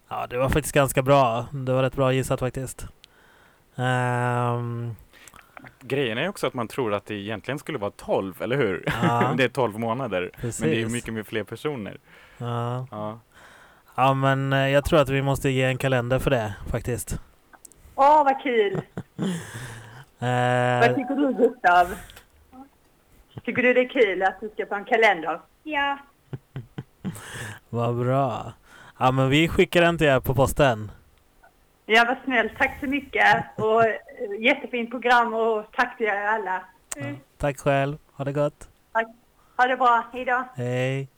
[0.08, 1.46] Ja, det var faktiskt ganska bra.
[1.52, 2.87] Det var rätt bra gissat faktiskt.
[3.76, 4.94] Ehm,
[5.80, 8.84] Grejen är också att man tror att det egentligen skulle vara 12, eller hur?
[9.02, 9.32] Ja.
[9.37, 10.30] det är 12 månader.
[10.37, 10.61] precis.
[10.61, 11.98] Men det är ju mycket, mycket fler personer.
[12.38, 12.87] Ja.
[12.90, 13.20] Ja.
[13.98, 17.18] Ja, men eh, jag tror att vi måste ge en kalender för det faktiskt.
[17.94, 18.80] Åh, vad kul!
[20.18, 21.94] Vad Eh, tycker du, Gustav?
[23.44, 25.40] Tycker du det är kul att du ska få en kalender?
[25.62, 25.98] Ja.
[27.68, 28.52] vad bra.
[28.98, 30.90] Ja, men vi skickar den till er på posten.
[31.87, 32.52] Ja, vad snällt.
[32.58, 33.44] Tack så mycket.
[33.56, 33.96] Och eh,
[34.40, 36.62] jättefint program och tack till er alla.
[36.96, 37.04] Ja.
[37.37, 37.98] Tack själv.
[38.12, 38.68] Ha det gott.
[39.56, 40.04] Ha det bra.
[40.12, 40.44] Hej då.
[40.54, 41.08] Hej.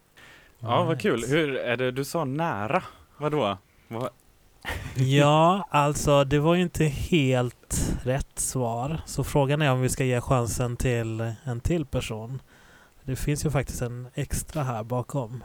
[0.61, 1.25] Ja, vad kul.
[1.29, 2.83] Hur är det du sa nära?
[3.17, 3.59] Vadå?
[3.89, 4.09] Vad?
[4.97, 9.01] Ja, alltså det var ju inte helt rätt svar.
[9.07, 12.43] Så frågan är om vi ska ge chansen till en till person.
[13.05, 15.45] Det finns ju faktiskt en extra här bakom.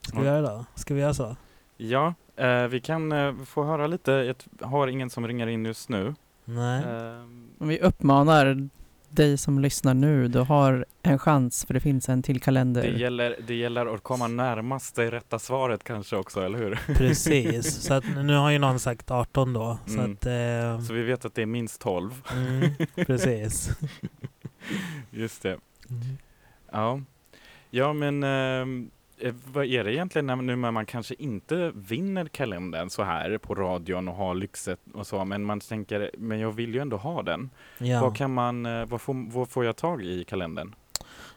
[0.00, 0.64] Ska vi göra det då?
[0.74, 1.36] Ska vi göra så?
[1.76, 4.34] Ja, eh, vi kan eh, få höra lite.
[4.60, 6.14] Jag har ingen som ringer in just nu.
[6.44, 6.84] Nej.
[7.58, 8.68] Om vi uppmanar
[9.14, 12.82] dig som lyssnar nu, du har en chans för det finns en till kalender.
[12.82, 16.94] det, gäller, det gäller att komma närmast det rätta svaret kanske också, eller hur?
[16.94, 17.74] Precis.
[17.82, 19.78] Så att nu har ju någon sagt 18 då.
[19.86, 20.12] Så Mm.
[20.12, 20.26] att...
[20.26, 22.10] Eh, Så vi vet att det är minst 12.
[22.32, 22.70] mm,
[23.06, 23.70] precis.
[25.10, 25.48] Just det.
[25.90, 26.16] Mm.
[26.72, 27.00] Ja,
[27.70, 28.90] ja men eh,
[29.52, 33.54] vad är det egentligen när, nu när man kanske inte vinner kalendern så här på
[33.54, 37.22] radion och har lyxet och så, men man tänker, men jag vill ju ändå ha
[37.22, 37.50] den.
[37.78, 38.00] Ja.
[38.00, 40.74] Vad kan man, eh, vad får, vad får jag tag i kalendern?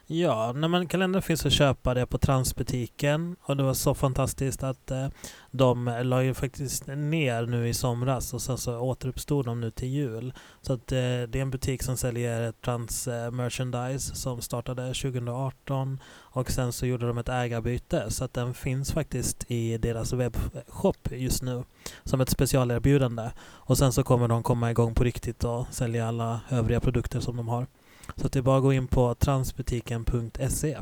[0.10, 4.64] Ja, nej, men kalendern finns att köpa det på Transbutiken och det var så fantastiskt
[4.64, 5.08] att eh,
[5.52, 9.88] de la ju faktiskt ner nu i somras och sen så återuppstod de nu till
[9.88, 10.34] jul.
[10.62, 16.00] Så att eh, det är en butik som säljer trans eh, merchandise som startade 2018
[16.16, 21.12] och sen så gjorde de ett ägarbyte så att den finns faktiskt i deras webbshop
[21.12, 21.64] just nu
[22.04, 23.32] som ett specialerbjudande.
[23.40, 27.38] Och sen så kommer de komma igång på riktigt och sälja alla övriga produkter som
[27.38, 27.68] de har.
[28.16, 30.78] Så att det är bara att gå in på transbutiken.se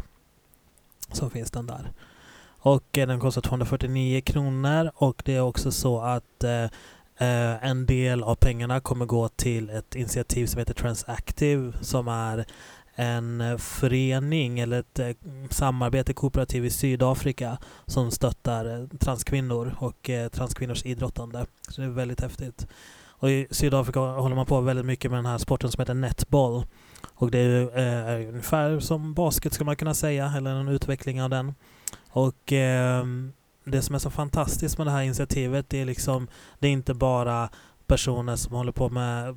[1.11, 1.91] så finns den där.
[2.59, 6.63] Och eh, den kostar 249 kronor och det är också så att eh,
[7.17, 12.45] eh, en del av pengarna kommer gå till ett initiativ som heter Transactive som är
[12.95, 15.09] en förening eller ett eh,
[15.49, 21.45] samarbete, kooperativ i Sydafrika som stöttar eh, transkvinnor och eh, transkvinnors idrottande.
[21.69, 22.67] Så det är väldigt häftigt.
[23.19, 26.65] Och i Sydafrika håller man på väldigt mycket med den här sporten som heter netball.
[27.13, 30.67] Och det är ju, eh, är ungefär som basket skulle man kunna säga, eller en
[30.67, 31.53] utveckling av den.
[32.09, 33.05] Och eh,
[33.65, 36.27] det som är så fantastiskt med det här initiativet det är liksom
[36.59, 37.49] det är inte bara
[37.87, 39.35] personer som håller på med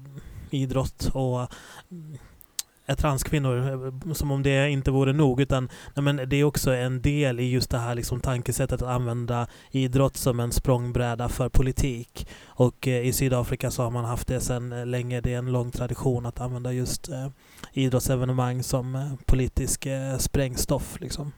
[0.50, 1.48] idrott och
[2.96, 7.02] transkvinnor eh, som om det inte vore nog utan nej men det är också en
[7.02, 12.28] del i just det här liksom tankesättet att använda idrott som en språngbräda för politik.
[12.46, 15.20] Och eh, i Sydafrika så har man haft det sedan eh, länge.
[15.20, 17.28] Det är en lång tradition att använda just eh,
[17.72, 21.00] idrottsevenemang som eh, politisk eh, sprängstoff.
[21.00, 21.32] Liksom.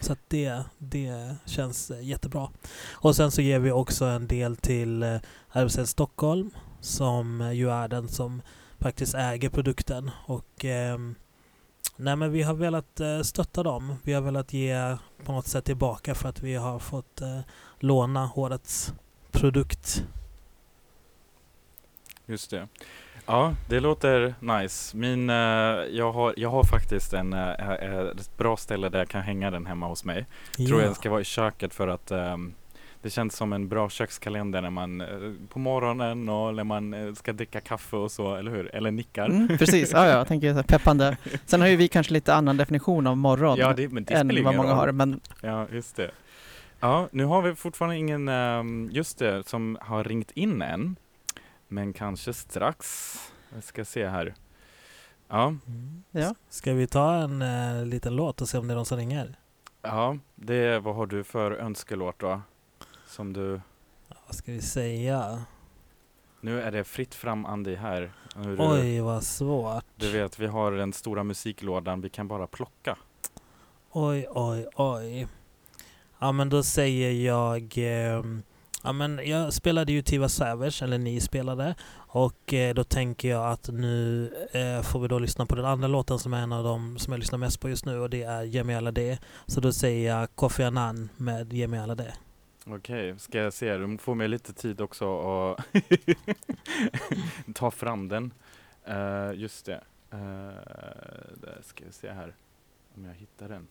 [0.00, 2.48] Så att det, det känns eh, jättebra.
[2.92, 5.20] Och sen så ger vi också en del till
[5.52, 8.42] RFSL Stockholm som ju är den som
[8.80, 10.10] faktiskt äger produkten.
[10.26, 11.14] Och ehm,
[11.96, 13.96] nej men vi har velat eh, stötta dem.
[14.02, 17.40] Vi har velat ge på något sätt tillbaka för att vi har fått eh,
[17.78, 18.94] låna årets
[19.32, 20.04] produkt.
[22.26, 22.68] Just det.
[23.26, 24.96] Ja, det låter nice.
[24.96, 25.36] Min, eh,
[25.90, 29.50] jag, har, jag har faktiskt en, eh, eh, ett bra ställe där jag kan hänga
[29.50, 30.26] den hemma hos mig.
[30.56, 32.54] Tror jag ska vara i köket för att ehm,
[33.04, 35.08] det känns som en bra kökskalender när man eh,
[35.48, 38.74] på morgonen och när man eh, ska dricka kaffe och så, eller hur?
[38.74, 39.26] Eller nickar.
[39.26, 41.16] Mm, precis, ja, ja, jag tänker så här peppande.
[41.46, 44.44] Sen har ju vi kanske lite annan definition av morgon Ja, det, men det än
[44.44, 44.76] vad många roll.
[44.76, 46.10] har, men Ja, just det.
[46.80, 50.96] Ja, nu har vi fortfarande ingen, ehm, just det, som har ringt in än.
[51.68, 53.14] Men kanske strax.
[53.54, 54.34] Jag ska se här.
[55.28, 56.02] Ja, Mm.
[56.10, 56.34] ja.
[56.48, 59.34] Ska vi ta en eh, liten låt och se om det är någon som ringer?
[59.82, 62.40] ja, det, vad har du för önskelåt då?
[63.14, 63.60] Som du,
[64.26, 65.44] Vad ska vi säga?
[66.40, 68.12] nu är det fritt fram Andy här.
[68.36, 69.84] Hur, Oj, vad svårt.
[69.96, 72.96] Du vet, vi har den stora musiklådan, vi kan bara plocka.
[73.92, 75.26] Oj, oj, oj.
[76.18, 77.72] Ja, men då säger jag...
[77.76, 78.42] ehm,
[78.82, 81.74] ja, men jag spelade ju Tiva Savage, eller ni spelade.
[81.96, 85.88] Och eh, då tänker jag att nu eh, får vi då lyssna på den andra
[85.88, 88.22] låten som är en av dem som jag lyssnar mest på just nu och det
[88.22, 89.18] är Yemi Alade.
[89.46, 92.14] Så då säger jag Kofi Annan med Yemi Alade.
[92.66, 95.20] Okej, ska jag se, du får mig lite tid också
[95.52, 95.66] att
[97.54, 98.32] ta fram den.
[98.84, 99.80] Eh, just det.
[100.14, 100.20] Uh,
[101.40, 102.34] där ska vi se här
[102.96, 103.66] om jag hittar den.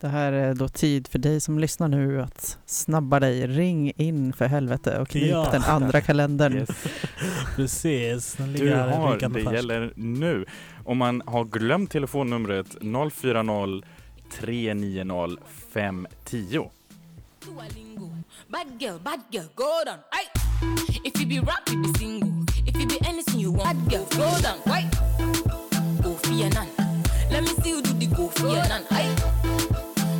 [0.00, 4.32] det här är då tid för dig som lyssnar nu att snabba dig, ring in
[4.32, 5.48] för helvete och knip Ja.
[5.52, 6.52] den andra kalendern.
[6.56, 6.68] Yes.
[7.56, 9.56] Precis, den Du ligger här har, rykande det färsk.
[9.56, 10.44] gäller nu.
[10.84, 12.66] Om man har glömt telefonnumret
[13.12, 13.82] 040
[14.32, 15.38] 390
[15.72, 16.70] 510.
[17.40, 18.10] Duolingo.
[18.50, 20.00] Bad girl, bad girl, go down.
[20.12, 20.28] Aye.
[21.04, 22.44] If you be rap, you be single.
[22.66, 24.58] If you be anything you want, bad girl, go down.
[24.64, 24.90] Why?
[26.02, 26.68] Go your nan.
[27.30, 28.82] Let me see you do the go your nan.
[28.90, 29.14] Aye.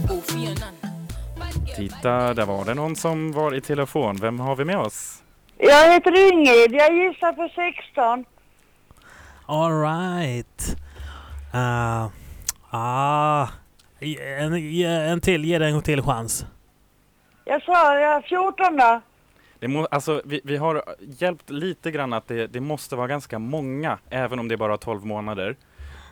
[0.09, 0.55] Go girl,
[1.39, 4.17] bad Titta, där var det någon som var i telefon.
[4.17, 5.23] Vem har vi med oss?
[5.59, 8.25] Jag heter Ingrid, jag gissar på 16.
[9.47, 10.77] All right.
[11.55, 12.09] Uh,
[12.71, 13.49] ah,
[14.01, 16.47] en, en till, ge den en till chans.
[17.51, 19.01] Jag sa jag 14 då.
[19.59, 23.39] Det må, alltså, vi, vi har hjälpt lite grann att det, det måste vara ganska
[23.39, 25.57] många, även om det är bara 12 månader.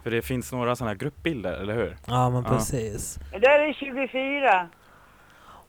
[0.02, 1.96] För det finns några sådana här gruppbilder, eller hur?
[2.06, 2.48] Ja, men Ja.
[2.50, 3.18] precis.
[3.40, 4.68] Det är 24.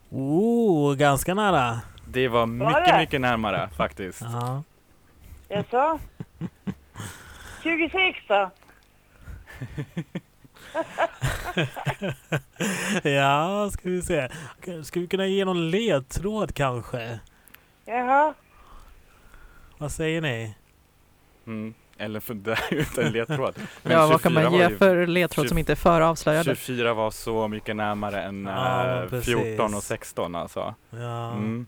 [0.09, 1.79] Oh, ganska nära.
[2.07, 2.97] Det var mycket, det?
[2.97, 4.21] mycket närmare faktiskt.
[4.21, 4.63] Ja.
[5.47, 5.99] Jag sa
[7.63, 8.49] 26 då.
[13.03, 14.29] ja, ska vi se.
[14.83, 17.19] Ska vi kunna ge någon ledtråd kanske?
[17.85, 18.33] Jaha.
[19.77, 20.55] Vad säger ni?
[21.47, 21.73] Mm.
[21.97, 23.55] Eller för det utan ledtråd.
[23.83, 26.55] Men Ja, vad kan 24 man ge ju- för ledtråd som inte är för avslöjade?
[26.55, 29.33] 24 var så mycket närmare än Ja, eh, men precis.
[29.35, 30.75] 14 och 16 alltså.
[30.89, 31.31] Ja.
[31.31, 31.67] Mm.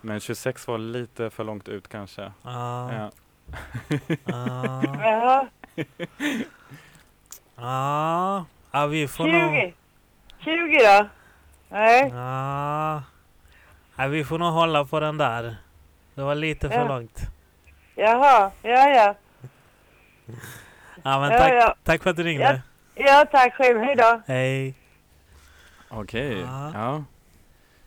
[0.00, 2.32] Men 26 var lite för långt ut kanske.
[2.42, 2.92] Ja.
[2.92, 3.10] Ja.
[4.24, 5.46] Ja.
[7.60, 8.44] Ja.
[8.72, 9.52] Ja, vi får nog...
[9.54, 9.74] 20.
[10.44, 11.08] 20 då?
[11.68, 12.08] Nej.
[12.14, 13.02] Ja.
[13.96, 15.56] Ja, vi får nog hålla på den där.
[16.14, 16.88] Det var lite för Ja.
[16.88, 17.20] långt.
[17.94, 18.50] Jaha.
[18.62, 19.14] Ja, ja.
[21.02, 21.74] Ja, men Ja, tack, ja.
[21.84, 22.62] tack för att du ringde.
[22.94, 23.78] Ja, tack själv.
[23.80, 24.20] Hej då.
[24.26, 24.74] Hej.
[25.88, 26.70] Okej, Ja.
[26.74, 27.04] ja.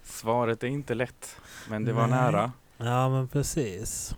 [0.04, 2.20] Svaret är inte lätt, men det var Nej.
[2.22, 2.52] nära.
[2.78, 4.16] Ja, men precis.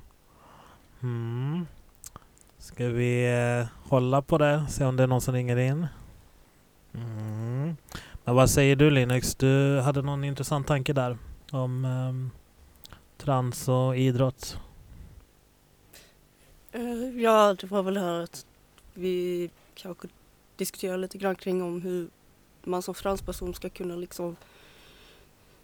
[1.03, 1.67] Mm.
[2.73, 4.65] Ska vi eh, hålla på det?
[4.69, 5.87] Se om det är någon som ringer in.
[6.93, 7.75] Mm.
[8.23, 9.35] Men vad säger du Linux?
[9.35, 11.17] Du hade någon intressant tanke där
[11.51, 12.31] om ehm,
[13.17, 14.57] trans och idrott.
[16.71, 18.45] Eh, Ja, det var väl här att
[18.93, 20.07] vi kanske
[20.55, 22.07] diskuterar lite grann kring om hur
[22.63, 24.35] man som transperson ska kunna liksom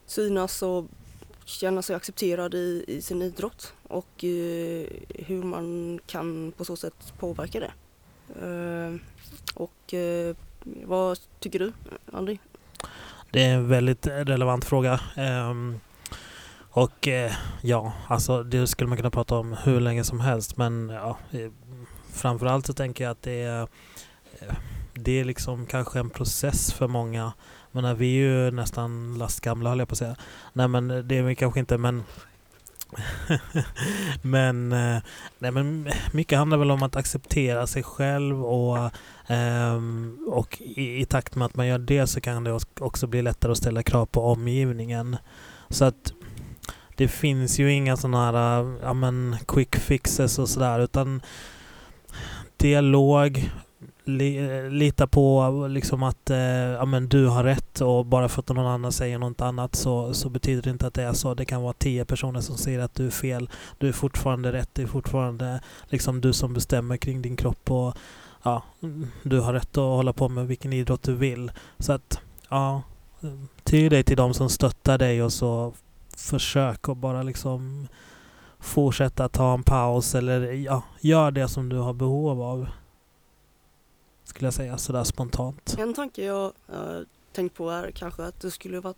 [0.05, 0.86] synas och
[1.49, 7.13] känna sig accepterad i, i sin idrott och eh, hur man kan på så sätt
[7.19, 7.71] påverka det.
[8.45, 8.95] Eh,
[9.53, 10.35] och eh,
[10.85, 11.73] vad tycker du,
[12.11, 12.37] Andy?
[13.31, 14.99] Det är en väldigt relevant fråga.
[15.15, 15.79] Ehm,
[16.71, 17.31] och eh,
[17.61, 20.57] ja, alltså det skulle man kunna prata om hur länge som helst.
[20.57, 21.51] Men ja, eh,
[22.13, 23.61] framförallt så tänker jag att det är,
[24.39, 24.55] eh,
[24.93, 27.33] det är liksom kanske en process för många.
[27.72, 30.15] Men eh, vi är ju nästan lastgamla höll jag på att säga.
[30.53, 32.03] Nej men eh, det är vi kanske inte men
[34.22, 35.01] men, eh,
[35.39, 38.91] nej, men mycket handlar väl om att acceptera sig själv och,
[39.28, 43.22] ehm, och i, i takt med att man gör det så kan det också bli
[43.22, 45.17] lättare att ställa krav på omgivningen.
[45.70, 46.13] Så att
[46.95, 51.22] det finns ju inga sådana här ja, men quick fixes och sådär utan
[52.57, 53.51] dialog,
[54.10, 58.49] li, lita på liksom att eh, ja, men du har rätt och bara för att
[58.49, 61.34] någon annan säger något annat så, så betyder det inte att det är så.
[61.34, 63.49] Det kan vara tio personer som säger att du är fel.
[63.78, 64.70] Du är fortfarande rätt.
[64.74, 67.97] Det är fortfarande liksom du som bestämmer kring din kropp och
[68.43, 68.64] ja,
[69.24, 71.51] du har rätt att hålla på med vilken idrott du vill.
[71.80, 72.82] Så att ja,
[73.64, 75.74] ty dig till de som stöttar dig och så
[76.18, 77.88] försök att bara liksom
[78.60, 82.68] fortsätta ta en paus eller ja, gör det som du har behov av.
[84.30, 85.75] Skulle jag säga sådär spontant.
[85.80, 87.01] En tanke jag uh,
[87.32, 88.97] tänkt på är kanske att det skulle varit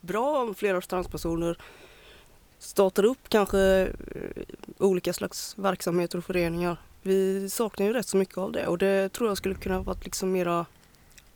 [0.00, 1.58] bra om flera transpersoner
[2.58, 3.60] startar upp kanske
[4.14, 4.42] eh,
[4.78, 6.80] olika slags verksamheter och föreningar.
[7.02, 10.04] Vi saknar ju rätt så mycket av det och det tror jag skulle kunna varit
[10.04, 10.66] liksom mera,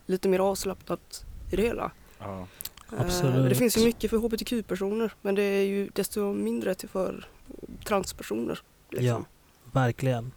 [0.06, 1.90] lite mer avslappnat i det hela.
[2.18, 2.46] Ja.
[2.92, 3.48] Eh, Absolut.
[3.48, 7.28] Det finns ju mycket för hbtq-personer men det är ju desto mindre till för
[7.84, 8.58] transpersoner.
[8.90, 9.06] Liksom.
[9.06, 9.24] Ja,
[9.72, 10.32] verkligen.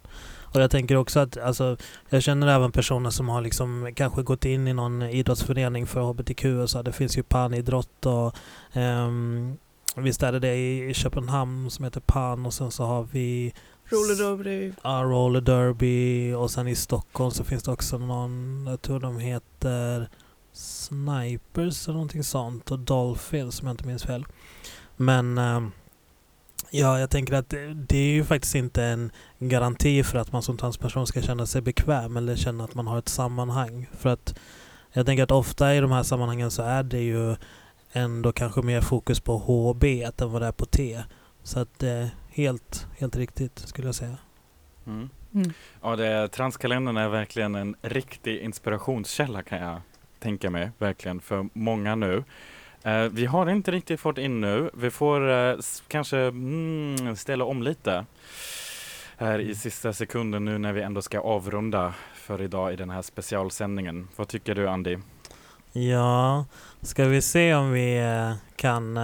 [0.55, 1.77] Och jag tänker också att alltså,
[2.09, 6.45] jag känner även personer som har liksom kanske gått in i någon idrottsförening för hbtq
[6.45, 6.81] och så.
[6.81, 8.35] Det finns ju panidrott och
[8.75, 9.57] um,
[9.95, 13.53] visst är det det i Köpenhamn som heter pan och sen så har vi
[13.89, 14.73] Roller derby.
[14.83, 19.19] Ja, roller derby och sen i Stockholm så finns det också någon, jag tror de
[19.19, 20.09] heter
[20.53, 24.25] Snipers eller någonting sånt och Dolphins om jag inte minns fel.
[24.97, 25.71] Men ehm,
[26.79, 30.57] ja, jag tänker att det, är ju faktiskt inte en garanti för att man som
[30.57, 33.89] transperson ska känna sig bekväm eller känna att man har ett sammanhang.
[33.97, 34.39] För att
[34.91, 37.35] jag tänker att ofta i de här sammanhangen så är det ju
[37.91, 41.03] ändå kanske mer fokus på HB än vad det är på T.
[41.43, 44.17] Så att det är helt, helt riktigt skulle jag säga.
[44.87, 45.09] Mm.
[45.33, 45.53] Mm.
[45.81, 49.81] Ja, det, Transkalendern är verkligen en riktig inspirationskälla kan jag
[50.19, 52.23] tänka mig, verkligen för många nu.
[52.85, 54.69] Eh, vi har inte riktigt fått in nu.
[54.73, 55.21] Vi får
[55.59, 58.05] s- kanske mm, ställa om lite
[59.17, 63.01] här i sista sekunden nu när vi ändå ska avrunda för idag i den här
[63.01, 64.07] specialsändningen.
[64.15, 64.97] Vad tycker du Andy?
[65.71, 66.45] Ja,
[66.81, 68.99] ska vi se om vi eh, kan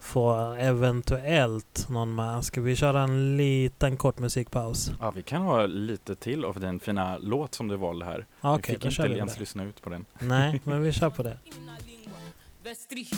[0.00, 2.44] få eventuellt någon med.
[2.44, 4.90] Ska vi köra en liten kort musikpaus?
[5.00, 8.26] Ja, vi kan ha lite till av den fina låt som du valde här.
[8.40, 9.40] Ja, vi Okej, fick då kör inte vi ens det.
[9.40, 10.04] lyssna ut på den.
[10.18, 11.38] Nej, men vi kör på det.
[12.68, 13.08] Verse 3.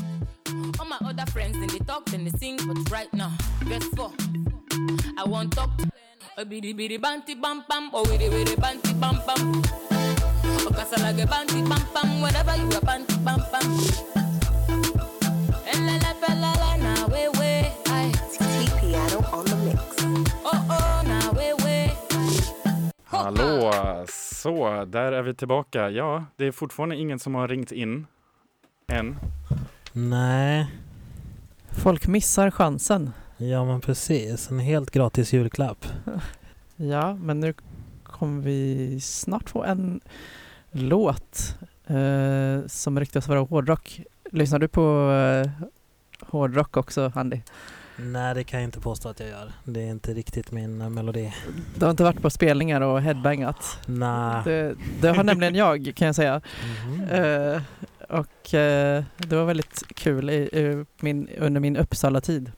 [0.79, 3.33] All my other friends, then they talk, then they sing, but right now,
[3.65, 4.13] verse 4.
[5.19, 5.71] I want talk.
[6.39, 9.63] Oh, bidi bidi banti bam bam, oh, widi widi banti bam bam.
[10.63, 13.67] Oh, kasalage banti bam bam, whatever you are banti bam bam.
[15.67, 18.13] Elele pelele na we we, ay.
[18.79, 19.83] Piano on the mix.
[20.45, 21.91] Oh oh na we we.
[23.05, 23.73] Hallå!
[24.09, 25.91] Så, där är vi tillbaka.
[25.91, 28.07] Ja, det är fortfarande ingen som har ringt in
[28.91, 29.17] än.
[29.93, 30.67] Nej,
[31.71, 33.11] Folk missar chansen.
[33.37, 34.51] ja men precis.
[34.51, 35.87] En helt gratis julklapp.
[36.83, 37.55] Ja, men nu
[38.03, 40.01] kommer vi snart få en
[40.71, 44.01] låt eh, som riktas vara hårdrock.
[44.33, 45.51] Lyssnar du på eh,
[46.27, 47.41] hårdrock också, Andy?
[47.97, 49.53] Nej, det kan jag inte påstå att jag gör.
[49.65, 51.35] Det är inte riktigt min eh, melodi.
[51.75, 53.79] Du har inte varit på spelningar och headbangat?
[53.87, 54.43] Nej.
[54.45, 56.41] Det, det har nämligen jag, kan jag säga.
[56.87, 57.03] Mhm.
[57.05, 57.63] Eh,
[58.11, 62.53] och eh, det var väldigt kul i, i min, under min Uppsala-tid.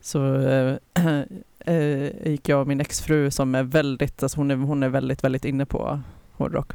[0.00, 0.76] Så eh,
[1.58, 5.24] eh, gick jag och min exfru som är väldigt, alltså hon är, hon är väldigt,
[5.24, 6.00] väldigt inne på
[6.32, 6.72] hårdrock.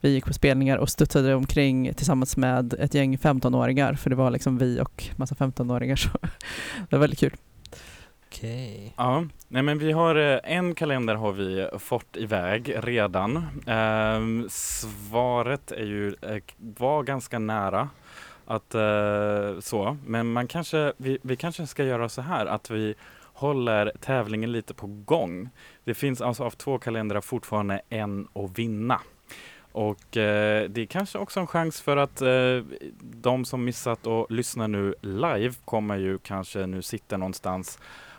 [0.00, 4.30] Vi gick på spelningar och studsade omkring tillsammans med ett gäng 15-åringar för det var
[4.30, 6.08] liksom vi och massa 15-åringar så
[6.88, 7.36] det var väldigt kul.
[8.38, 8.94] Okej.
[8.96, 13.46] Ja, nej men vi har eh, en kalender har vi fått iväg redan.
[13.66, 17.88] Ehm, svaret är ju, eh, var ganska nära
[18.46, 22.94] att eh, så, men man kanske, vi, vi kanske ska göra så här att vi
[23.22, 25.48] håller tävlingen lite på gång.
[25.84, 29.00] Det finns alltså av två kalendrar fortfarande en att vinna.
[29.72, 32.64] Och eh, det är kanske också en chans för att eh,
[33.00, 37.78] de som missat och lyssnar nu live kommer ju kanske nu sitta någonstans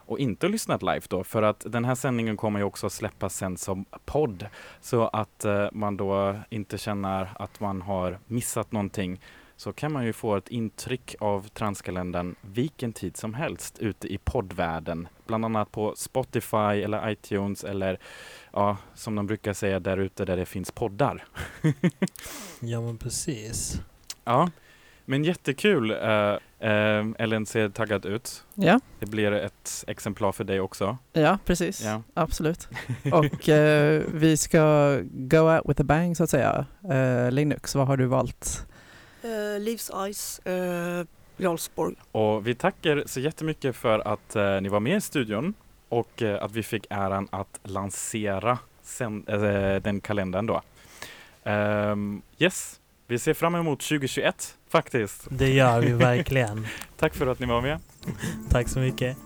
[0.09, 3.57] och inte lyssnat live då för att den här sändningen kommer ju också släppas sen
[3.57, 4.45] som podd
[4.81, 9.19] så att eh, man då inte känner att man har missat någonting
[9.55, 14.17] så kan man ju få ett intryck av Transkalendern vilken tid som helst ute i
[14.17, 15.07] poddvärlden.
[15.27, 17.99] Bland annat på Spotify eller iTunes eller
[18.53, 21.25] ja, som de brukar säga där ute där det finns poddar.
[22.59, 23.81] Ja men precis.
[24.23, 24.49] Ja,
[25.09, 25.91] men jättekul.
[25.91, 26.37] Uh,
[27.17, 28.43] Ellen ser taggad ut.
[28.53, 30.97] Ja, Det blir ett exemplar för dig också.
[31.13, 31.81] ja precis.
[31.83, 32.03] Ja.
[32.13, 32.67] Absolut.
[33.11, 36.65] Och eh, vi ska go out with a bang så att säga.
[37.31, 38.67] Linux, vad har du valt?
[39.25, 41.05] Uh, Livs Ice, uh,
[41.37, 41.95] Jarlsborg.
[42.11, 45.53] Och vi tackar så jättemycket för att ni var med i studion
[45.89, 49.23] och att vi fick äran att lansera sen,
[49.83, 50.61] den kalendern då.
[51.43, 52.78] Ehm, yes,
[53.09, 55.27] vi ser fram emot 2021 faktiskt.
[55.29, 56.67] Det gör vi verkligen.
[56.97, 57.79] Tack för att ni var med.
[58.49, 59.17] Tack så mycket.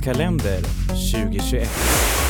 [0.00, 0.60] Adventskalender
[0.94, 2.29] 2021.